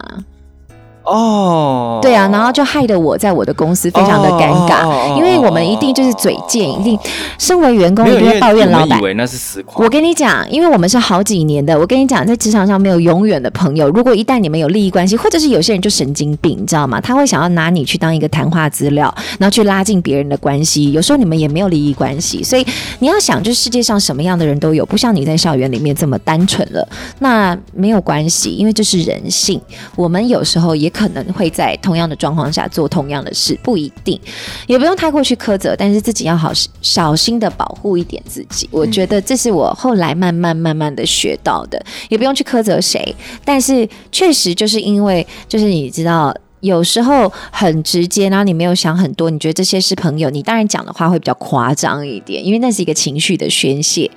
[1.02, 6.98] 哦，对啊，然后就害得我在我的公司非常的尴尬，因为我们一定就是嘴贱，一定
[7.38, 9.02] 身为员工没有，因为一定会抱怨老板我们以。
[9.02, 9.84] 为那是实况。
[9.84, 13.88] 我跟你讲，因为我们是好几年的，我跟你讲，在职场上没有永远的朋友。
[13.90, 17.00] 如果一旦你们有利益关系，或者是有些人就神经病，你知道吗？
[17.00, 20.92] 他会想要拿你去当一个谈话资料，然后去拉近别人的关系。
[20.92, 22.66] 有时候你们也没有利益关系，所以
[22.98, 26.86] 你要想，就是世界上什么样的人都有，不像你在校园里面这么单纯了。
[27.20, 29.60] 那没有关系，因为这是人性。
[29.96, 34.20] 我们有时候也可能会在同样的状况下做同样的事，不一定，
[34.66, 38.68] 也不用太过去苛责，但是自己要好小心的保护一点自己。
[38.70, 46.35] 我觉得这是我后来慢慢慢慢的学到的，也不用去苛责谁，但是确实就是因为就是你知道。
[46.60, 54.10] 有时候很直接，然后你没有想很多，你觉得这些是朋友，你当然讲的话会比较夸张一点，因为那是一个情绪的宣泄。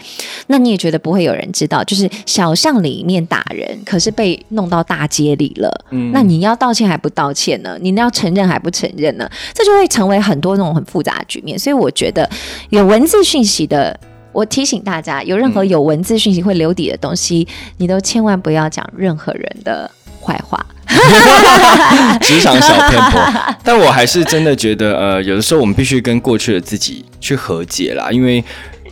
[0.47, 5.86] 那你也觉得不会有人知道，就是小巷里面打人，可是被弄到大街里了。
[5.91, 7.77] 嗯那你要道歉还不道歉呢？
[7.82, 9.29] 你要承认还不承认呢？
[9.53, 11.58] 这就会成为很多那种很复杂的局面。
[11.58, 12.29] 所以我觉得
[12.69, 13.99] 有文字讯息的。
[14.34, 19.91] 我提醒大家，有任何有文字讯息会留底的东西，你都千万不要讲任何人的
[20.24, 20.66] 坏话。
[22.22, 23.22] 职场小偏颇，
[23.64, 28.44] 但我还是真的觉得，呃，有的时候我们必须跟过去的自己去和解啦，因为。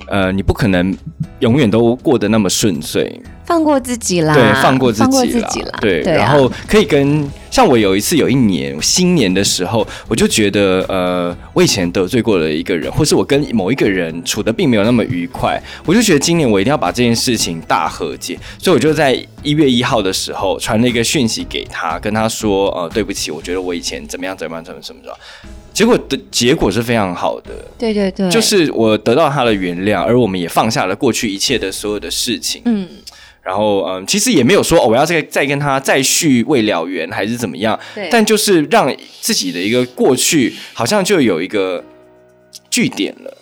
[0.08, 0.94] 呃，你不可能
[1.40, 25.12] 永远都过得那么顺遂，放过自己啦，对，放过自己啦，自己啦，对，对啊然后可以跟像我有一次有一年新年的时候，我就觉得呃，我以前得罪过了一个人，或是我跟某一个人处的并没有那么愉快，我就觉得今年我一定要把这件事情大和解，所以我就在一月一号的时候传了一个讯息给他，跟他说呃，对不起，我觉得我以前怎么样怎么样怎么怎么着。
[25.74, 32.62] 结果的结果是非常好的，对对对，就是我得到他的原谅，而我们也放下了过去一切的所有的事情。
[32.66, 32.88] 嗯，
[33.44, 41.84] 然后嗯，其实也没有说我要再再跟他再续未了缘还是怎么样，对但就是让自己的一个过去好像就有一个
[42.70, 43.38] 据点了。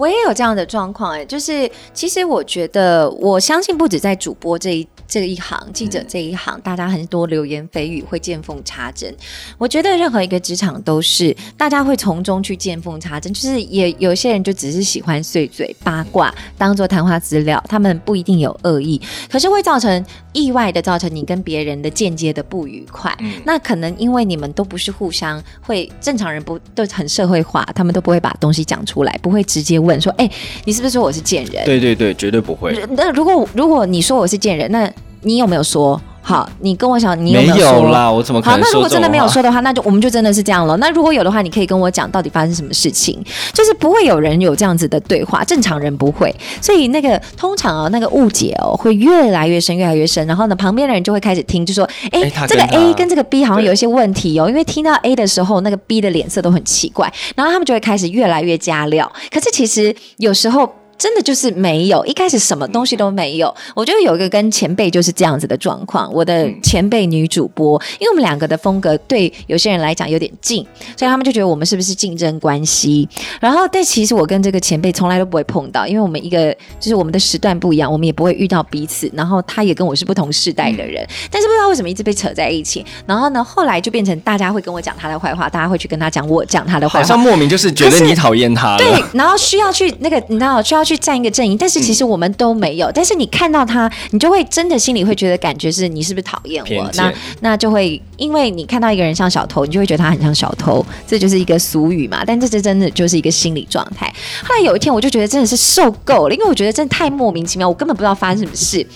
[0.00, 9.14] 我也有这样的状况，哎，就是其实我觉得，我相信不止在主播这一这一行，记者这一行，大家很多流言蜚语会见缝插针。
[9.58, 18.98] 我觉得任何一个职场都是，大家会从中去见缝插针，就是也有些人就只是喜欢碎嘴八卦，当做谈话资料，他们不一定有恶意，
[19.30, 23.14] 可是会造成意外的造成你跟别人的间接的不愉快。
[23.44, 30.30] 那可能因为你们都不是互相会，正常人不都很社会化，他们都不会把东西讲出来，不会直接问说，哎、
[30.66, 31.64] 你是不是说我是贱人？
[31.64, 32.78] 对对对，绝对不会。
[32.90, 35.98] 那如果如果你说我是贱人，那你有没有说？
[36.22, 37.78] 好，你跟我讲，你有没没有说？
[37.78, 40.76] 有啦，我怎么可好，能那如果真的没有说的话，那就我们就真的是这样了。
[40.76, 43.20] 那如果有的话，你可以跟我讲到底发生什么事情，
[43.52, 46.34] 就是不会有人有这样子的对话，正常人不会。
[46.60, 50.24] 所以那个通常哦，那个误解哦会越来越深，越来越深。
[50.26, 59.10] 然后呢，旁边的人就会开始听，就说：“哎、这个 A 跟这个 B 好像有一些问题哦，因为听到 A 的时候，那个 B 的脸色都很奇怪，然后他们就会开始越来越加料。
[59.30, 60.70] 可是其实有时候。
[61.00, 63.52] 真的就是没有，一开始什么东西都没有。
[63.74, 66.12] 我觉得有一个跟前辈就是这样子的状况。
[66.12, 70.62] 我的前辈女主播，因为我们两个的风格对有些人来讲有点近，
[70.94, 73.08] 所以他们就觉得我们是不是竞争关系。
[73.40, 79.10] 然后，但其实我跟这个前辈从来都不会碰到，因为我们一个就是我们的时段不一样，我们也不会遇到彼此。
[79.14, 82.84] 然后他也跟我是不同世代的人，但是不知道为什么一直被扯在一起。
[83.06, 87.18] 然后呢，后来就变成大家会跟我讲他的坏话，大家会去跟他讲我讲他的坏话好像。
[87.18, 88.76] 莫名就是觉得你讨厌他。
[88.76, 92.90] 对，然后需要去那个，你知道需要去站一个阵营，但是其实我们都没有。
[92.92, 96.90] 但是你看到他，你就会真的心里会觉得感觉是你是不是讨厌我？
[96.94, 102.24] 那那就会因为你看到一个人像小偷，你就会觉得他很像小偷，这就是一个俗语嘛。
[102.26, 104.12] 但这这真的就是一个心理状态。
[104.44, 108.86] 后来有一天，我就觉得真的是受够了，因为我觉得真的太莫名其妙，我根本不知道发生什么事。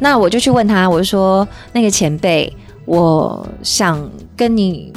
[0.00, 2.52] 那我就去问他，我就说那个前辈，
[2.84, 4.92] 我想跟你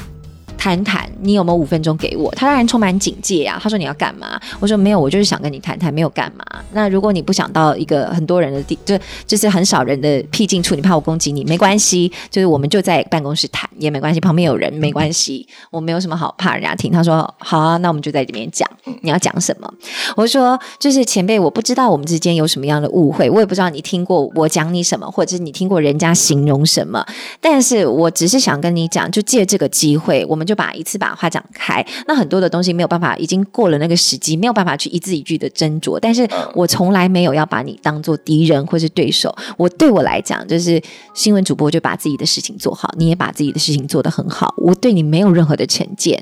[0.58, 2.30] 谈谈，你有没有五分钟给我？
[2.32, 4.39] 他当然充满警戒啊，他说你要干嘛？
[4.60, 6.43] 我说没有，我就是想跟你谈谈，没有干嘛。
[6.74, 16.91] 那如果你不想到一个很多人的地，就就是很少人的僻静处，你怕我攻击你，没关系，就是我们就在办公室谈也没关系，旁边有人没关系，我没有什么好怕人家听。
[16.91, 18.66] 他说好啊，那我们就在这边讲，
[19.08, 19.74] 你要讲什么？
[20.18, 27.05] 我说就是前辈，我不知道我们之间有什么样的误会，我也不知道你听过我讲你什么，或者是你听过人家形容什么，
[27.39, 31.86] 但是我只是想跟你讲，就借这个机会，我们就把一次把话讲开。
[32.05, 35.97] 那很多的东西没有办法，已经过了那个时机，没有办法去一字一句的斟酌。
[36.01, 39.34] 但是我从来没有要把你当做敌人或是对手。
[39.55, 40.82] 我对我来讲，就是
[41.14, 44.53] 新闻主播就把自己的事情做好，你也把自己的事情做得很好。
[44.58, 46.22] 我对你没有任何的成见。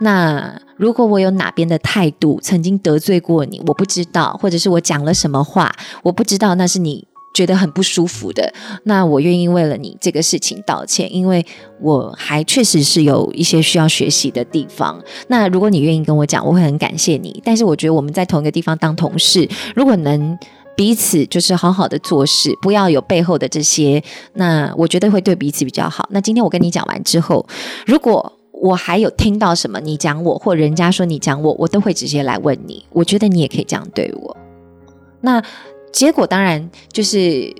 [0.00, 8.52] 那如果我有哪边的态度曾经得罪过你，我不知道，或者是我讲了什么话，我不知道，那是你觉得很不舒服的，
[8.84, 11.44] 那我愿意为了你这个事情道歉，因为
[11.80, 15.00] 我还确实是有一些需要学习的地方。
[15.28, 17.42] 那如果你愿意跟我讲，我会很感谢你。
[17.44, 20.38] 但是我觉得我们在同一个地方当同事，如果能。
[20.76, 24.00] 彼此就是好好的做事，不要有背后的这些，
[24.34, 26.08] 那我觉得会对彼此比较好。
[26.12, 27.44] 那今天我跟你讲完之后，
[27.84, 32.84] 如果我还有听到什么你讲我，或人家说你讲我，我都会直接来问你。
[32.90, 34.36] 我觉得你也可以这样对我。
[35.20, 35.42] 那
[35.92, 37.54] 结果当然就是，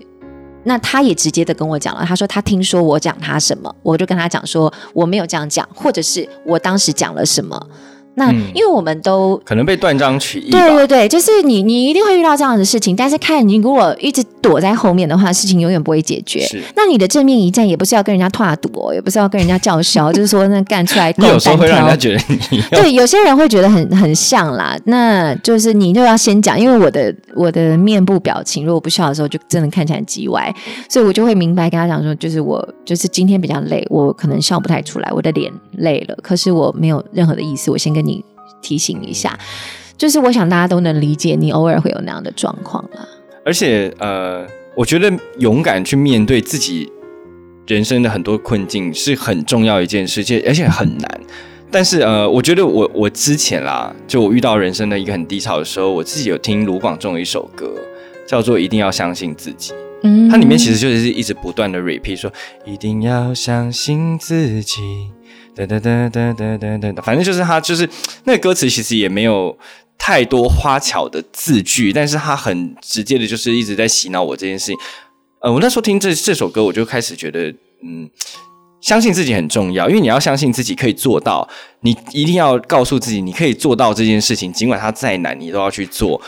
[0.64, 7.68] 那他也直接的跟我讲了，他说他听说我讲他什么，我就跟他讲说我没有这样讲，或者是我当时讲了什么。
[8.18, 8.42] 那嗯。
[8.54, 10.50] 因为我们都可能被断章取义。
[10.50, 16.40] 对对对，就是你，你一定会遇到这样的事情，但是看你如果一直躲在后面的话，事情永远不会解决。
[16.46, 16.60] 是。
[16.74, 30.52] 那你的正面一战也不是要跟人家跨赌哦，也不是要跟人家叫嚣， 就是说那干出来你有时候会让人家觉得你要对，有些人会觉得很很像啦，那就是你就要先讲，因为我的我的面部表情，如果不笑的时候，就真的看起来很叽歪，
[30.88, 38.24] 所以我就会明白跟他讲说，就是我就是今天比较累，我可能笑不太出来，我的脸累了，可是我没有任何的意思，我先跟你
[38.62, 39.38] 提醒一下，
[39.96, 43.06] 就是我想大家都能理解，你偶尔会有那样的状况啦。
[43.44, 46.90] 而且呃，我觉得勇敢去面对自己
[47.66, 51.20] 人生的很多困境是很重要一件事情，而且很难。
[51.70, 57.74] 但是呃，我觉得我我之前啦，就我遇到人生的一个很低潮的时候，我自己有听卢广仲的一首歌，
[58.26, 59.72] 叫做《一定要相信自己》。
[60.02, 62.32] 嗯它里面其实就是一直不断的 repeat 说，
[62.64, 65.10] 一定要相信自己。
[65.66, 67.88] 哒哒哒哒哒哒哒，反正就是他就是
[68.24, 69.56] 那个歌词，其实也没有
[69.98, 74.76] 太多花巧的字句，但是他很直接的，就是一直在洗脑我这件事情。
[75.40, 77.48] 呃，我那时候听这这首歌，我就开始觉得，
[77.82, 78.08] 嗯，
[78.80, 81.48] 相信自己很重要，因为你要相信自己可以做到，
[81.80, 86.20] 你一定要告诉自己你可以做到这件事情，尽管它再难，你都要去做。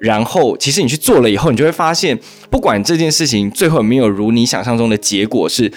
[0.00, 2.18] 然后，其实你去做了以后，你就会发现，
[2.50, 5.72] 不管这件事情最后有没有如你想象中的结果是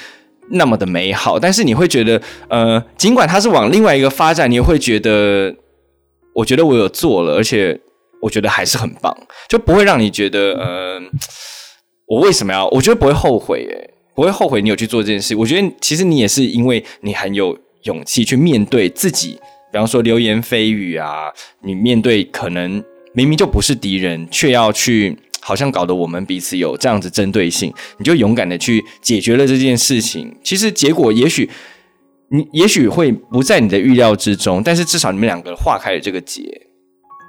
[0.52, 5.56] 那么的美好，但是你会觉得，呃，尽管它是往另外一个发展，你也会觉得，
[6.34, 7.80] 我觉得我有做了，而且
[8.22, 9.16] 我觉得还是很棒，
[9.50, 11.02] 就不会让你觉得，呃，
[12.08, 12.68] 我为什么要？
[12.70, 15.36] 我觉得不会后悔，诶，不会后悔你有去做这件事。
[15.36, 19.40] 我觉得其实你也是因为你很有勇气去面对自己，
[19.72, 21.32] 比方说流言蜚语啊，
[21.64, 22.84] 你面对可能。
[23.14, 25.18] 明明就不是敌人，却要去，
[25.48, 30.36] 好像搞得我们彼此有这样子针对性，你就勇敢的去解决了这件事情。
[30.44, 31.50] 其实结果也许
[32.32, 36.67] 你也许会不在你的预料之中，但是至少你们两个化开了这个结。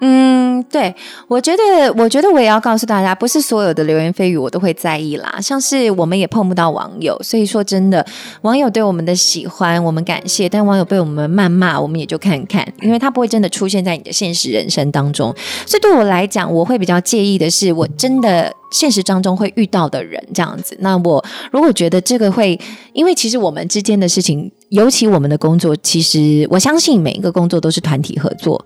[0.00, 0.94] 嗯，对，
[1.26, 5.40] 我觉得，我觉得我也要告诉大家，不是所有的流言蜚语我都会在意啦。
[5.40, 8.04] 像是我们也碰不到网友，所以说真的，
[8.42, 15.34] 网友对我们的喜欢，我们感谢；但网友被我们谩骂，我们也就看看，因为他不会真的出现在你的现实人生当中。
[15.66, 20.76] 所以对我来讲，我会比较介意的是，我真的现实当中会遇到的人这样子。
[20.80, 22.58] 那我如果觉得这个会，
[22.92, 28.64] 因为其实我们之间的事情，尤其我们的工作，其实我相信每一个工作都是团体合作。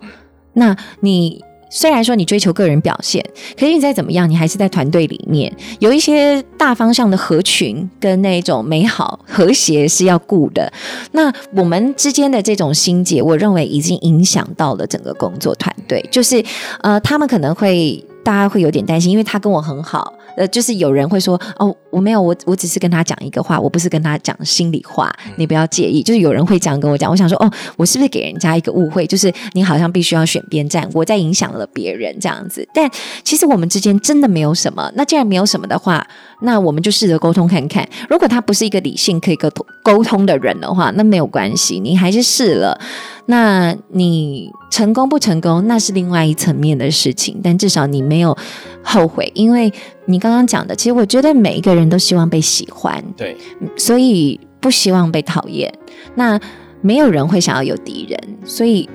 [0.55, 3.25] 那你虽然说你追求个人表现，
[3.59, 10.71] 可是你再怎么样，你还是在团队里面有一些大方向的合群跟那种美好和谐是要顾的。
[11.13, 16.45] 那我们之间的这种心结，我认为已经影响到了整个工作团队，就是
[16.83, 20.13] 呃，他们可能会大家会有点担心，因为他跟我很好。
[20.37, 26.03] 呃，就是有人会说哦，我没有，我我只是跟他讲一个话，我不是跟他讲心里话，你不要介意。
[26.03, 29.07] 就是有人会这样跟我讲，我想说哦，我是不是给人家一个误会？
[29.07, 32.67] 就是你好像必须要选边站，我在影响了别人这样子。
[32.75, 32.91] 但
[33.23, 34.91] 其实我们之间真的没有什么。
[34.95, 36.07] 那既然没有什么的话，
[36.43, 37.89] 那我们就试着沟通看看。
[38.09, 42.81] 如果他不是一个理性可以沟通沟通的人的话，那没有关系，你还是试了。
[43.27, 47.41] 那你成功不成功，那是另外一层面的事情。
[47.43, 48.37] 但至少你没有
[48.83, 49.73] 后悔，因为
[50.07, 53.37] 你刚刚讲的，其实我觉得每一个人都希望被喜欢，对，
[53.77, 55.73] 所以不希望被讨厌。
[56.15, 56.39] 那
[56.81, 58.89] 没有人会想要有敌人，所以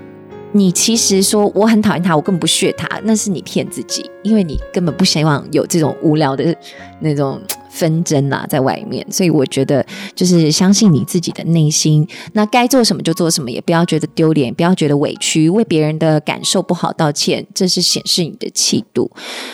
[0.51, 6.55] 你其实说我很讨厌他，我根本不屑他，那是你骗自己，因为你根本不希望有这种无聊的
[6.99, 7.41] 那种。
[7.77, 19.11] 纷争啊，在外面，所以我觉得就是相信你自己的内心，那该做什么就做什么，也不要觉得丢脸，不要觉得委屈，为别人的感受不好道歉，这是显示你的气度。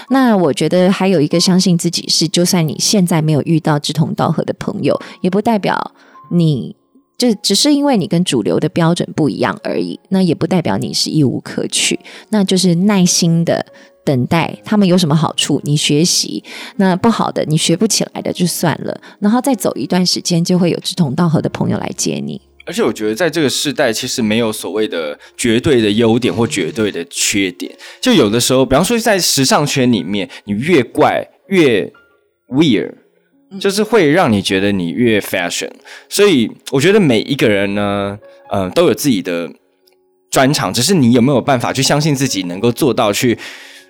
[0.09, 5.91] 那我觉得还有一个相信自己是，就算你现在没有遇到志同道合的朋友，也不代表
[6.31, 6.75] 你
[7.17, 11.99] 就只是因为你跟主流的标准不一样而已，那也不代表你是一无可取，
[12.29, 13.65] 那就是耐心的。
[14.05, 16.43] 等待他们有什么好处，你学习
[16.75, 22.41] 那不好的，你学不起来的就算了，然后再走一段时间，就会有志同道合的朋友来接你。
[22.65, 27.69] 而且我觉得在这个时代，其实没有所谓的绝对的优点或绝对的缺点。
[27.99, 31.91] 就有的时候，比方说在时尚圈里面，你越怪越
[32.47, 32.93] weird，
[33.59, 35.69] 就是会让你觉得你越 fashion。
[36.07, 38.17] 所以我觉得每一个人呢，
[38.53, 39.51] 嗯，都有自己的
[40.31, 43.37] 专长，只是你有没有办法去相信自己能够做到去。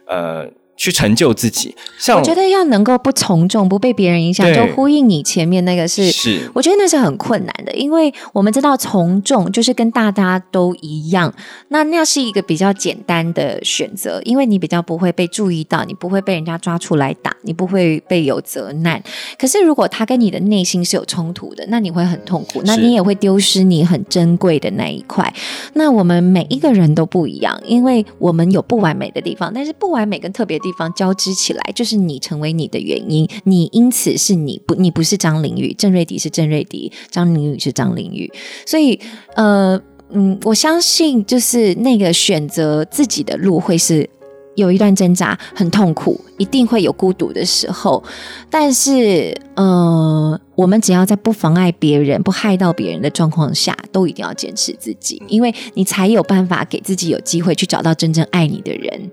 [0.06, 11.32] 呃，去成就自己，像我觉得要能够不从众，不被别人影响，就呼应你前面那个是，是，我觉得那是很困难的，因为我们知道从众就是跟大家都一样，
[11.68, 19.02] 那那是一个比较简单的选择，因为你比较不会被注意到，你不会被人家抓出来打，你不会被有责难。
[19.38, 25.32] 可是如果他跟你的内心是有冲突的，那你会很痛苦，那你也会丢失你很珍贵的那一块。
[25.74, 30.60] 那我们每一个人都不一样，因为我们有不完美的地方，但是不完美跟特别。
[30.64, 33.28] 地方交织起来，就是你成为你的原因。
[33.44, 38.32] 你因此是你不，你不是张凌宇，郑瑞迪是郑瑞迪，张凌宇是张凌宇。
[38.66, 39.00] 所以，
[39.36, 44.10] 呃，嗯，我相信就是那个选择自己的路会是
[44.56, 48.04] 有一段挣扎，很痛苦，一定会有孤独的时候。
[48.50, 59.12] 但是，呃，我们只要在不妨碍别人、不害到别人的状况下，都一定要坚持自己，因为你才有办法给自己有机会去找到真正爱你的人。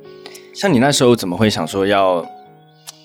[0.53, 2.25] 像你那时候怎么会想说要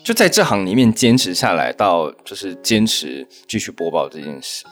[0.03, 4.65] 就在这行里面坚持下来，到就是坚持继续播报这件事？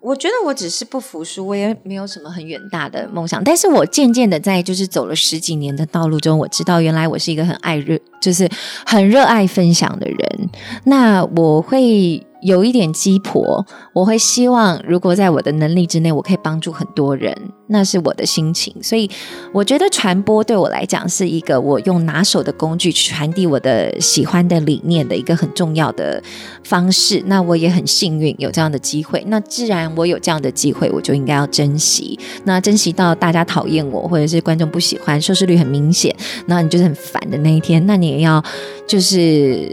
[0.00, 3.44] 我觉得我只是不服输，我也没有什么很远大的梦想。
[3.44, 8.48] 但是我渐渐的在就是走了十几年的道路中，我知道原来我是一个很爱热，就是
[8.86, 10.50] 很热爱分享的人。
[10.84, 12.26] 那我会。
[12.42, 17.36] 有一点鸡婆，我会希望如果在我的能力之内，我可以帮助很多人，
[17.66, 18.74] 那是我的心情。
[18.82, 19.10] 所以
[19.52, 26.22] 我觉得传播对我来讲是一个我用拿手的工具去传递我的喜欢的理念的一个很重要的
[26.64, 27.22] 方式。
[27.26, 29.22] 那我也很幸运有这样的机会。
[29.28, 32.18] 那既然我有这样的机会，我就应该要珍惜。
[32.44, 36.14] 那珍惜到大家讨厌我，或者是观众不喜欢，收视率很明显，
[36.46, 38.42] 那你就是很烦的那一天，那你也要
[38.86, 39.70] 就是。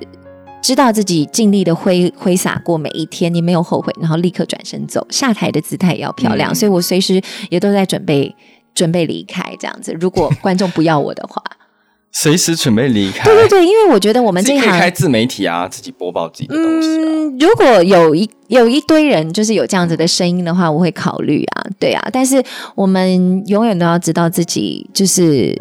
[0.61, 6.53] 知道自己尽力的挥挥洒过每一天，你没有后悔，然后立刻转身走，下台的姿态也要漂亮。
[6.53, 8.35] 所以我随时也都在准备
[8.73, 9.95] 准备离开，这样子。
[9.99, 11.41] 如果观众不要我的话，
[12.11, 13.23] 随时准备离开。
[13.23, 16.87] 对对对，因为我觉得我们这一行开自媒体啊，自己播报自己的东西。
[16.87, 22.09] 嗯，如果有一有一堆人就是有这样子的声音的话，我会考虑啊，对啊。
[22.11, 22.43] 但是
[22.75, 25.55] 我们永远都要知道自己就是。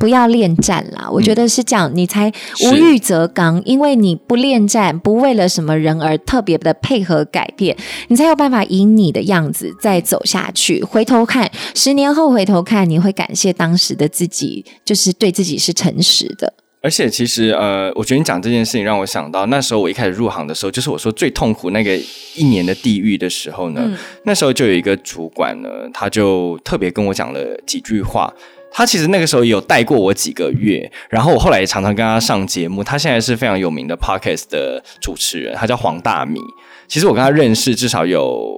[0.00, 1.06] 不要恋战啦！
[1.10, 2.32] 我觉得是这样，你才
[2.64, 3.62] 无欲则刚。
[3.66, 7.76] 因为你不恋战，不为了什么人而特别的配合改变，
[8.08, 10.82] 你才有办法以你的样子再走下去。
[10.82, 16.54] 回头看，十年后回头看，你会感谢当时的自己，就是对自己是诚实的。
[16.82, 21.94] 而且，其实呃，我觉得你讲这件事情让我想到，那时候我一开始入行的时候，就是我说最痛苦那个
[22.34, 23.94] 一年的地狱的时候呢。
[24.24, 28.32] 那时候就有一个主管呢，他就特别跟我讲了几句话。
[28.72, 32.84] 他其实那个时候有带过我几个月，然后我后来也常常跟他上节目。
[32.84, 36.38] 他现在是非常有名的 podcast 的主持人，他叫黄大米。
[36.86, 38.52] 其实我跟他认识至少有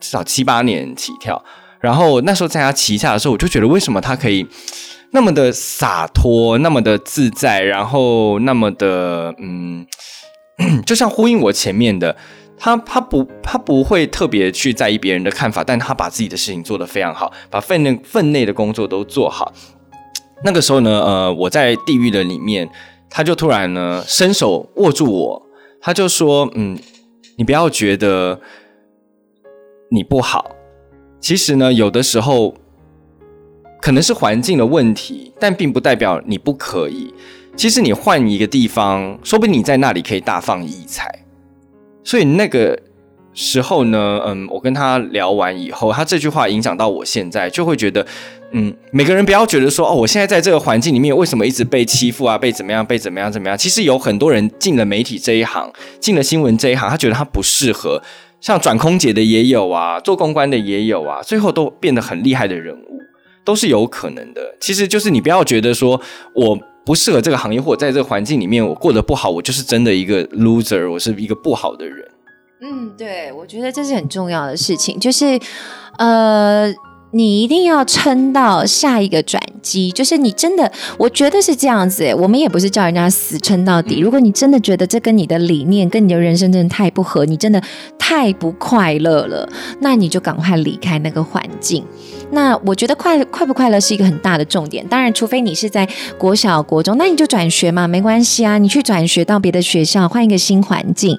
[0.00, 1.42] 至少七八年起跳。
[1.80, 4.46] 然后那时候在他旗下的时候，我就觉得为什么他可以
[5.12, 9.86] 那么的洒脱，那么的自在，然后那么的嗯，
[10.86, 12.16] 就像呼应我前面的。
[12.58, 19.52] 他他不他不会特别去在意别人的看法，但他把自己的事情做得非常好，把分内分内的工作都做好。
[20.44, 22.68] 那个时候呢，呃，我在地狱的里面，
[23.08, 25.46] 他就突然呢伸手握住我，
[25.80, 26.78] 他就说：“嗯，
[27.36, 28.40] 你不要觉得
[29.90, 30.50] 你不好，
[31.20, 32.54] 其实呢，有的时候
[33.80, 37.12] 可能是环境的问题，但并不代表你不可以。
[37.54, 41.22] 其实你换一个地方，说不定你在那里可以大放异彩。”
[42.06, 42.78] 所以那个
[43.34, 48.06] 时候呢，嗯，我跟他聊完以后，他这句话影响到我现在，就会觉得，
[48.52, 53.58] 嗯，每个人不要觉得说，哦，我现在在这个环境里面，为什么一直被欺负啊，被怎么样，被怎么样，怎么样？
[53.58, 58.00] 其实有很多人进了媒体这一行，进了新闻这一行，他觉得他不适合，
[58.40, 63.00] 像转空姐的也有啊，做公关的也有啊，最后都变得很厉害的人物，
[63.44, 64.54] 都是有可能的。
[64.60, 66.00] 其实就是你不要觉得说
[66.34, 66.56] 我。
[66.86, 72.08] 不适合这个行业，或者在这个环境里面，我过得不好，我就是真的一个 loser，我是一个不好的人。
[72.62, 75.38] 嗯，对，我觉得这是很重要的事情，就是
[75.98, 76.72] 呃。
[77.12, 82.12] 你一定要撑到下一个转机，就是你真的，我觉得是这样子。
[82.14, 84.00] 我们也不是叫人家死撑到底。
[84.00, 87.62] 如果你真的觉得这跟你的理念、跟你的人生真的太不合，你真的
[87.96, 89.48] 太不快乐了，
[89.80, 91.82] 那你就赶快离开那个环境。
[92.30, 94.86] 那我觉得快快不快乐是一个很大的重点。
[94.88, 98.58] 当然，除非你是在国小、国中，那你就转学嘛，没关系啊。
[98.58, 101.18] 你去转学到别的学校，换一个新环境。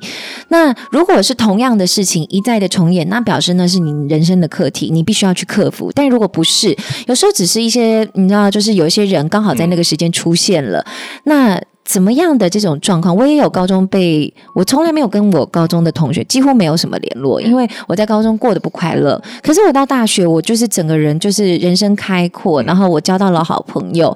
[0.50, 5.92] 那如果是同样的事情一再的重演，那表示那是你人生的课题，你必须要去克服。
[5.94, 6.76] 但如果不是，
[7.08, 10.86] 有时候只是一些你知道，就是有一些人刚好在那个时间出现了，
[11.24, 19.20] 那怎么样的这种状况，我也有高中被我从来没有跟我高中的同学几乎没有什么联络，因为我在高中过得不快乐。
[19.42, 24.16] 可是我到大学，我就是整个人就是人生开阔，然后我交到了好朋友。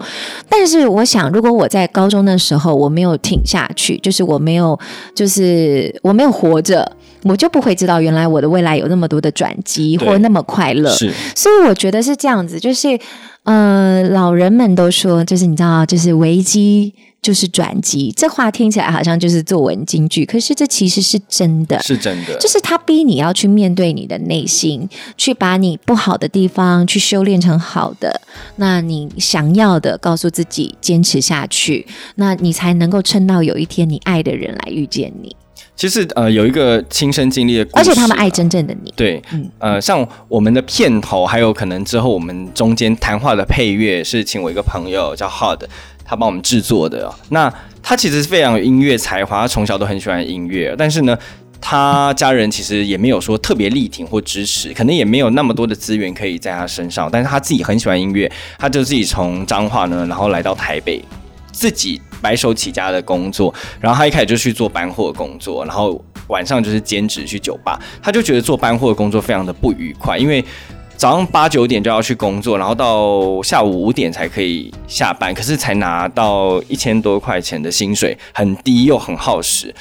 [0.50, 4.78] 但是我想，如果我在高中的时候我没有挺下去，就是我没有，
[5.16, 6.92] 就是我没有活着。
[7.24, 10.90] 我就不会知道原来我的未来有那么多的转机，或那么快乐。
[10.90, 13.00] 是，所以我觉得是这样子，就是，
[13.44, 18.14] 呃，老人们都说，就是你知道，就是危机就是转机。
[18.16, 22.38] 这话听起来好像就是作文金句，可是这其实是真的，是真的。
[22.38, 24.88] 就是他逼你要去面对你的内心，
[25.18, 28.22] 去把你不好的地方去修炼成好的。
[28.58, 35.36] 那你想要的，告诉自己坚持下去，那你才能够撑到有一天你爱的人来遇见你。
[35.82, 38.94] 其实呃有一个亲身经历的故事，而且他们爱真正的你。
[38.96, 45.62] 对，嗯呃，像我们的片头，还有可能之后我们中间谈话的配乐，是请我一个朋友叫 Hard，
[46.06, 47.12] 他帮我们制作的。
[47.30, 47.52] 那
[47.82, 51.18] 他其实是非常有音乐才华，他从小都很喜欢音乐，但是呢，
[51.60, 57.10] 他家人其实也没有说特别力挺或支持，可能也没有那么多的资源可以在他身上。
[57.12, 61.04] 但是他自己很喜欢音乐，他就自己从彰化呢，然后来到台北，
[61.52, 62.02] 自己。
[62.22, 67.82] 白手起家的工作，然后他一开始就去做搬货工作，然后晚上就是兼职去酒吧。
[68.00, 70.46] 他就觉得做搬货的工作非常的不愉快，因为
[70.96, 79.74] 早上八九点就要去工作，然后到下午五点才可以下班，可是才拿到一千多块钱的薪水，很低又很耗时。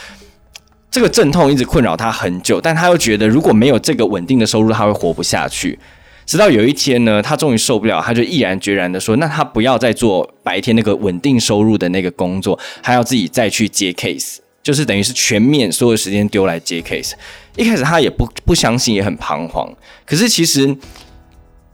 [0.90, 5.78] 这个阵痛一直困扰他很久，但他又觉得如果没有这个稳定的收入，他会活不下去。
[6.30, 17.14] 直到有一天呢，他终于受不了，他就毅然决然的说：“那他不要再做白天那个稳定收入的那个工作，他要自己再去接 case，就是等于是全面所有时间丢来接 case。”
[17.58, 19.68] 一开始他也不不相信，也很彷徨。
[20.06, 20.72] 可是其实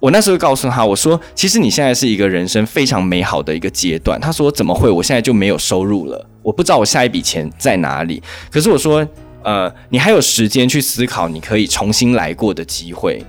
[0.00, 4.88] 我那时候告诉他，我说：“其实你现在是一个人生非常美好的一个阶段。”他说：“怎么会？
[4.88, 9.06] 我现在就没有收入了。”我不知道我下一笔钱在哪里，可是我说，
[9.42, 13.22] 呃，你还有时间去思考，你可以重新来过的机会，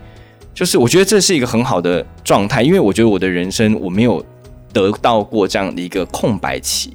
[0.57, 4.25] 就是我觉得这是一个很好的状态，因为我觉得我的人生我没有
[4.73, 6.91] 得到过这样的一个空白期，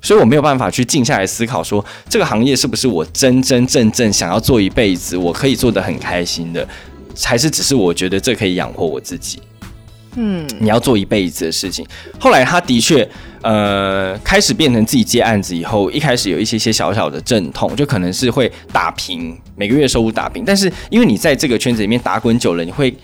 [0.00, 6.66] 所以我没有办法去静下来思考，说这个行业是不是我真真正正想要做一辈子，我可以做得很开心的，
[7.22, 9.42] 还是只是我觉得这可以养活我自己。
[10.16, 11.86] 嗯，你要做一辈子的事情。
[12.18, 13.08] 后来他的确，
[13.42, 20.44] 呃，开始变成自己接案子以后，一开始有一些些小小的阵痛，就可能是会打平，每个月收入打平。
[20.44, 22.94] 但是因为你在这个圈子里面打滚久了，你会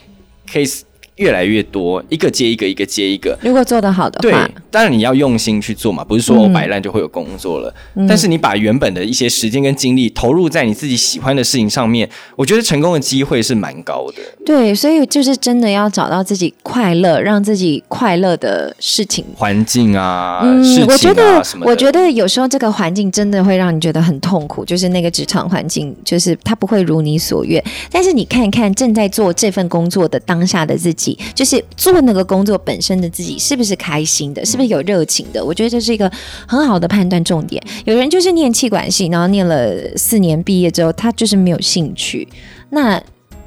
[0.49, 0.83] case。
[1.21, 3.39] 越来越多，一个接一个，一个接一个。
[3.43, 7.73] 如果做得好的话，对，当然你要用心去做嘛，不是说我摆烂就会有工作了。
[8.09, 14.23] 但是你把原本的一些时间跟精力投入在你自己喜欢的事情上面，我觉得成功的机会是蛮高的。
[14.47, 20.41] 对，所以就是真的要找到自己快乐、让自己快乐的事情、环境啊。
[20.43, 27.63] 嗯，我觉得，我觉得有时候这个环境真的会让你觉得很痛苦，就是那个职场环境，就是它不会如你所愿。
[27.93, 31.10] 但是你看看正在做这份工作的当下的自己。
[31.35, 35.45] 就是做那个工作本身的自己是不是开心的，是不是有热情的？
[35.45, 36.11] 我觉得这是一个
[36.47, 37.63] 很好的判断重点。
[37.85, 42.29] 有人就是念气管系，然后念了四年，毕业之后他就是没有兴趣，
[42.71, 43.03] 那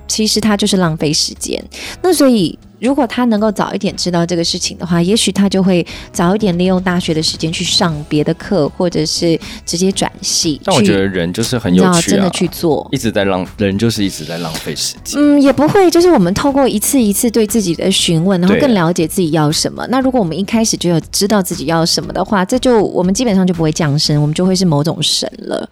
[0.08, 1.64] 其实他就是浪费时间。
[2.02, 2.58] 那所以。
[2.84, 10.60] 如果他能够早一点知道这个事情的话，也许他就会早一点利用大学的时间去上别的课，或者是直接转系。
[10.66, 15.18] 但我觉得人就是很有趣，真的去做，一直在浪，人就是一直在浪费时间。
[15.18, 19.88] 嗯，也不会，就是我们透过一次一次对自己的询问，然后更了解自己要什么。
[19.88, 25.66] 那如果我们一开始就有知道自己要什么的话，这就我们基本上就不会降生，我们就会是某种神了。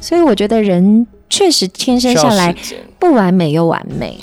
[0.00, 2.56] 所以我觉得人确实天生下来
[2.98, 4.18] 不完美又完美。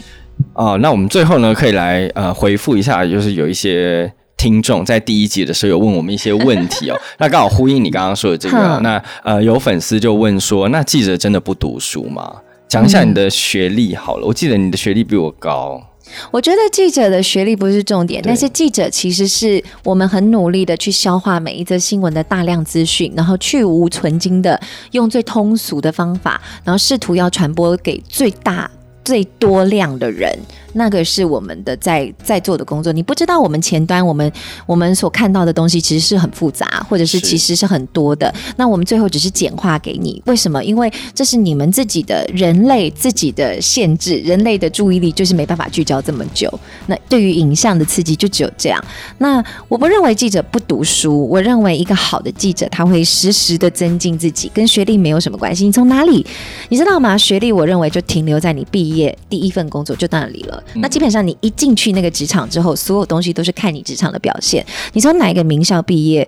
[0.53, 6.99] 哦，那我们最后呢，可以来呃回复一下，就是有一些听众在第一集的时候有问我们一些问题哦。
[7.19, 12.35] 那刚好呼应你刚刚说的这个，那呃有粉丝就问说，那记者真的不读书吗？
[12.67, 14.27] 讲一下你的学历好了。
[14.27, 15.81] 我记得你的学历比我高。
[16.29, 24.59] 我觉得记者的学历不是重点，但是记者其实是我们很努力的去消化每一则新闻的大量资讯，然后去无存精的
[24.91, 28.69] 用最通俗的方法，然后试图要传播给最大。
[29.03, 30.37] 最多量的人。
[30.73, 34.31] 那个是我们的在在做的工作，你不知道我们前端我们
[34.65, 38.33] 我们所看到的东西其实是很复杂，或者是其实是很多的。
[38.57, 40.63] 那我们最后只是简化给你，为什么？
[40.63, 46.51] 因为这是你们自己的人类自己的限制，人类的注意力就是没办法聚焦这么久。
[46.87, 48.83] 那对于影像的刺激就只有这样。
[49.17, 55.65] 那我不认为记者不读书，我认为一个好的记者他会时时的增进自己，跟学历没有什么关系。
[55.65, 56.25] 你从哪里？
[56.69, 57.17] 你知道吗？
[57.17, 60.60] 学历我认为就停留在你毕业第一份工作就那里了。
[60.75, 64.65] 那基本上，你一进去那个职场之后，所有东西都是看你职场的表现。
[64.93, 66.27] 你从哪一个名校毕业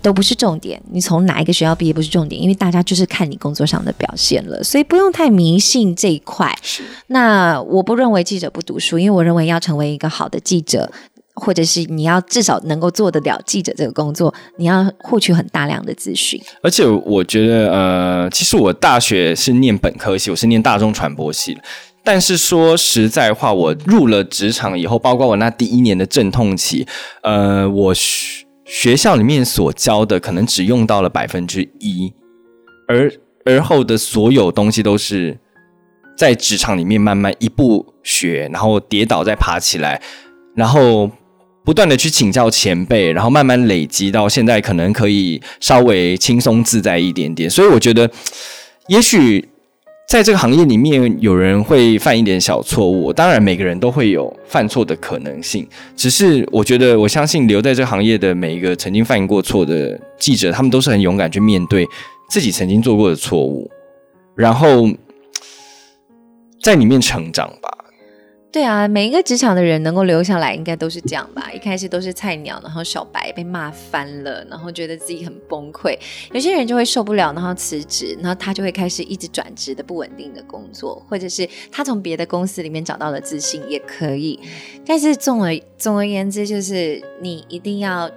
[0.00, 4.62] 都不是重点，你从哪一个学校毕业不是重点，因为大家就是看你工作上的表现了。
[4.62, 6.56] 所以不用太迷信这一块。
[7.08, 10.90] 那我不认为记者不读书，因为我认为要成为一个好的记者，
[11.34, 16.40] 或者是你要至少能够做得了记者这个工作，你要获取很大量的资讯。
[16.62, 21.60] 而且我觉得，呃，其实我大学是念本科系，我是念大众传播系的。
[22.10, 26.86] 但是说实在话，我入了职场以后，包括我那第一年的阵痛期，
[27.22, 32.14] 呃，我学学校里面所教的可能只用到了百分之一，
[32.86, 33.12] 而
[33.44, 35.38] 而后的所有东西都是
[36.16, 40.00] 在职场里面慢慢一步学，然后跌倒再爬起来，
[40.56, 41.10] 然后
[41.62, 47.50] 不断的去请教前辈，然后慢慢累积到现在，可能可以稍微轻松自在一点点。
[47.50, 48.10] 所以我觉得，
[48.86, 49.46] 也许。
[50.08, 55.68] 在这个行业里面，有人会犯一点小错误，当然每个人都会有犯错的可能性。
[55.94, 61.86] 只是我觉得，我相信留在这行业的每一个曾经犯过错的记者，他们都是很勇敢去面对
[62.30, 63.70] 自己曾经做过的错误，
[64.34, 64.88] 然后
[66.62, 67.68] 在里面成长吧。
[68.50, 71.50] 对啊，每一个职场的人能够留下来，应该都是这样吧？
[71.52, 75.96] 一开始都是菜鸟，然后小白被骂翻了，然后觉得自己很崩溃。
[76.32, 84.40] 有些人就会受不了，然后辞职，然后他就会开始一直转职的不稳定的工作，或者是他从别的公司里面找到了自信，也可以。
[84.86, 88.10] 但是总而总而言之，就是你一定要，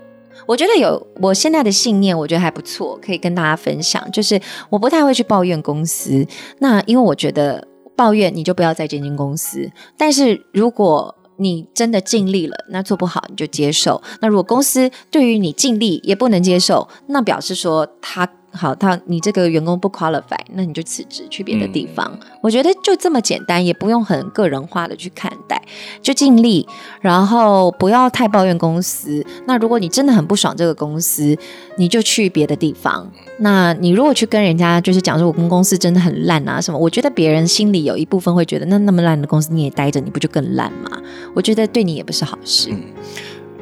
[0.45, 4.09] 我觉得有我现在的信念，我觉得还不错，可以跟大家分享。
[4.13, 6.25] 就是我不太会去抱怨公司，
[6.59, 7.67] 那因为我觉得。
[7.95, 14.01] 抱怨你就不要在这间公司，但是如果你真的尽力了，那做不好你就接受。
[14.19, 18.29] 那如果公司对于你尽力也不能接受，那表示说他。
[18.53, 22.19] 好，他你这个员工不 qualify，那你就辞职去别的地方。
[22.41, 25.61] 我觉得就这么简单，也不用很个人化的去看待，
[26.01, 26.67] 就尽力，
[26.99, 29.25] 然后不要太抱怨公司。
[29.45, 31.37] 那如果你真的很不爽这个公司，
[31.77, 33.09] 你就去别的地方。
[33.39, 41.01] 那你如果去跟人家就是讲说，我们公司真的很烂啊什么，我觉得别人心里有一部分会觉得，那那么烂的公司你也待着，你不就更烂吗？
[41.33, 42.69] 我觉得对你也不是好事。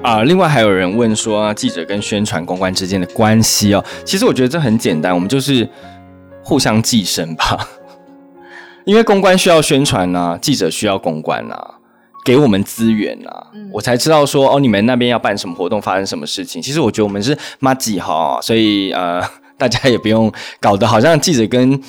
[0.02, 5.68] 啊，另外还有人问说，记者跟宣传公关之间的关系哦，其实我觉得这很简单，我们就是
[6.42, 7.68] 互相寄生吧。
[8.86, 11.56] 因为公关需要宣传呐，记者需要公关呐，
[12.24, 13.30] 给我们资源呐，
[13.74, 16.62] 我才知道说哦，你们那边要办什么活动，发生什么事情。
[16.62, 19.22] 其实我觉得我们是妈几哈，所以呃，
[19.60, 20.32] 大家也不用
[20.62, 21.80] 搞得好像记者跟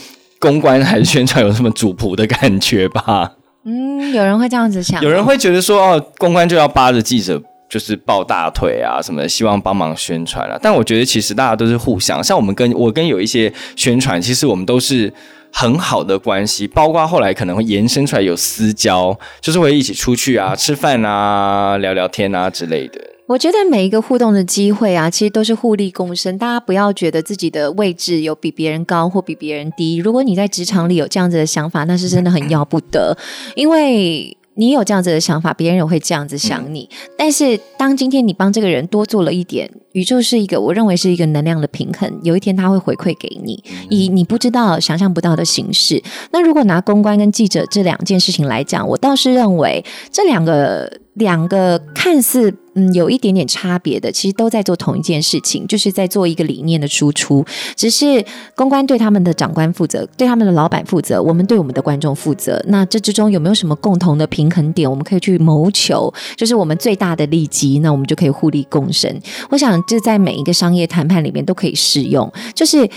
[0.40, 3.34] 公关还是宣传有什么主仆的感觉吧。
[3.64, 7.40] 嗯，有人会这样子想，有人会觉得说哦，公关就要扒着记者。
[7.70, 10.58] 就是抱大腿啊什么，希望帮忙宣传啊。
[10.60, 15.10] 但我觉得其实大家都是互相，像我们跟我跟有一些宣传，其实我们都是
[15.52, 23.00] 很好的关系，包括后来可能会延伸出来有私交，就是会一起出去啊、吃饭啊、聊聊天啊之类的。
[23.28, 26.36] 我觉得每一个互动的机会啊，其实都是互利共生。
[26.36, 29.98] 大家不要觉得自己的位置有比别人高或比别人低。
[29.98, 33.16] 如果你在职场里有这样子的想法，那是真的很要不得，
[33.54, 34.36] 因为。
[34.54, 36.88] 你有这样子的想法，别人也会这样子想你。
[37.16, 42.20] 但是，当今天你帮这个人多做了一点，宇宙是一个我认为是一个能量的平衡。
[42.22, 46.02] 有一天他会回馈给你，以你不知道、想象不到的形式。
[46.32, 51.00] 那如果拿公关跟记者这两件事情来讲，我倒是认为这两个。
[51.14, 57.44] 两个看似嗯有一点点差别的，其实都在做同一件事情，就是在做一个理念的输出。
[57.76, 58.24] 只是
[58.54, 62.62] 公关对他们的长官负责，对他们的老板负责，我们对我们的观众负责。
[62.68, 64.90] 那这之中有没有什么共同的平衡点？
[64.90, 69.14] 我们可以去谋求，就是我们最大的利基，那我们就可以互利共生。
[69.50, 72.88] 我想这在每一个商业谈判里面都可以适用，就是。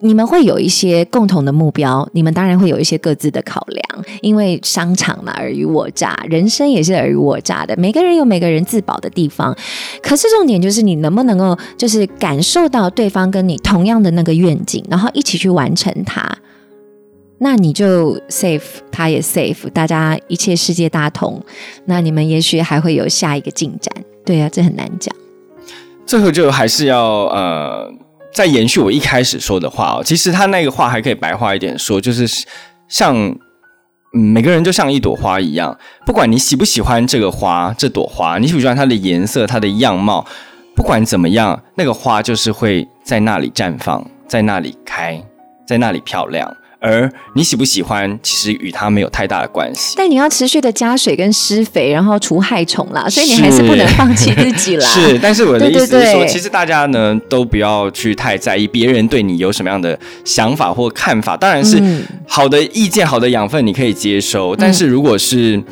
[0.00, 7.76] 你们会有一些共同的目标，你们当然会有一些各自的考量，因为商场嘛，尔虞我诈，人生也是尔虞我诈的。
[7.76, 9.56] 每个人有每个人自保的地方，
[10.00, 16.38] 可是重点就是你能不能够，就是感受到对方跟你同样的那个愿景，然后一起去完成它，
[17.38, 21.42] 那你就 safe，他也 safe，大家一切世界大同，
[21.86, 23.92] 那你们也许还会有下一个进展。
[24.24, 25.12] 对啊，这很难讲。
[26.06, 27.92] 最后就还是要呃。
[28.32, 32.26] 在延续我一开始说的话哦，其实他那个话还可以白话一点说，就是
[32.88, 33.16] 像
[34.14, 35.76] 嗯，每个人就像一朵花一样，
[36.06, 40.24] 不管你喜不喜欢这个花，这朵花，你喜不喜欢它的颜色、它的样貌，
[40.74, 45.22] 不管怎么样，那个花就是会在那里绽放，在那里开，
[45.66, 46.56] 在那里漂亮。
[46.80, 49.94] 而你喜不喜欢，其实与它没有太大的关系。
[49.96, 54.86] 但你要持续的加水跟施肥，然后除害虫啦，所以你还是不能放弃自己啦。
[54.88, 61.36] 是，但是我的意思是说，其实大家呢都不要去太在意别人对你有什么样的想法或看法。
[61.36, 61.82] 当然是
[62.26, 65.62] 好的意见、好的养分你可以接收，但是如果是。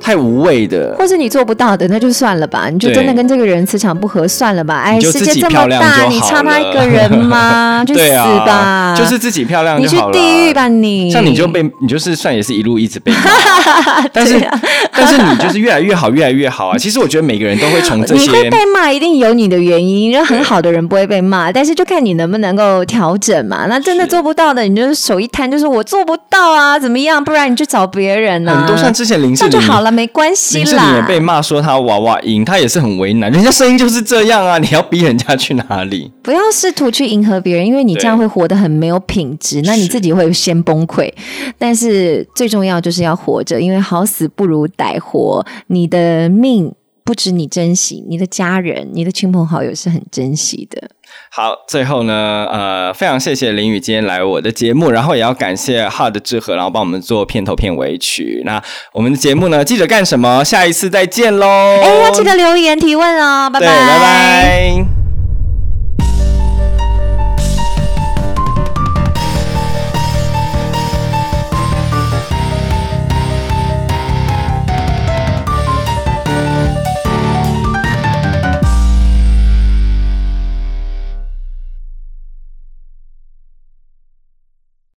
[0.00, 2.68] 太无谓的，或是你做不到的，那就算了吧。
[2.70, 4.80] 你就真的跟这个人磁场不合，算了吧。
[4.80, 7.84] 哎，世界这么大，你差他一个人吗？
[7.86, 8.00] 就死
[8.46, 11.10] 吧，就是自己漂亮，你去地狱吧你。
[11.10, 13.18] 像你就被你就是算也是一路一直被骂，
[14.12, 14.40] 但是
[14.92, 16.78] 但是你就是越来越好，越来越好啊。
[16.78, 20.10] 其实我觉得每个人都会从这些，你会被骂，一定有你的原因。
[20.12, 23.66] 人很好的人不会被骂，但是就看你能不能够调整嘛。
[23.68, 27.22] 那真的做不到的，你就是手一摊，就是我做不到啊，怎么样？
[27.22, 28.56] 不然你去找别人呢。
[28.56, 29.87] 很多像之前林志玲就好了。
[29.90, 30.86] 没关系啦。
[30.86, 33.30] 林也被骂说他娃娃音，他也是很为难。
[33.30, 36.10] 人家声音就是这样啊， 你要逼人家去哪里？
[36.22, 41.12] 不要试图去迎合别人，因为你这样会活得很没有品质，那你自己会先崩溃。
[41.58, 46.72] 但是最重要就是要活着，因为好死不如歹活，你的命
[47.08, 50.90] 不止你珍惜，你的家人、你的亲朋好友是很珍惜的。
[51.30, 58.42] 好，最后呢，呃，非常谢谢林宇今天来我的节目，然后也要感谢 Hard 智和，然后帮我们做片头片尾曲。
[58.44, 60.44] 那我们的节目呢，记者干什么？
[60.44, 61.46] 下一次再见喽！
[61.82, 64.97] 哎，要记得留言提问哦，拜拜，拜拜。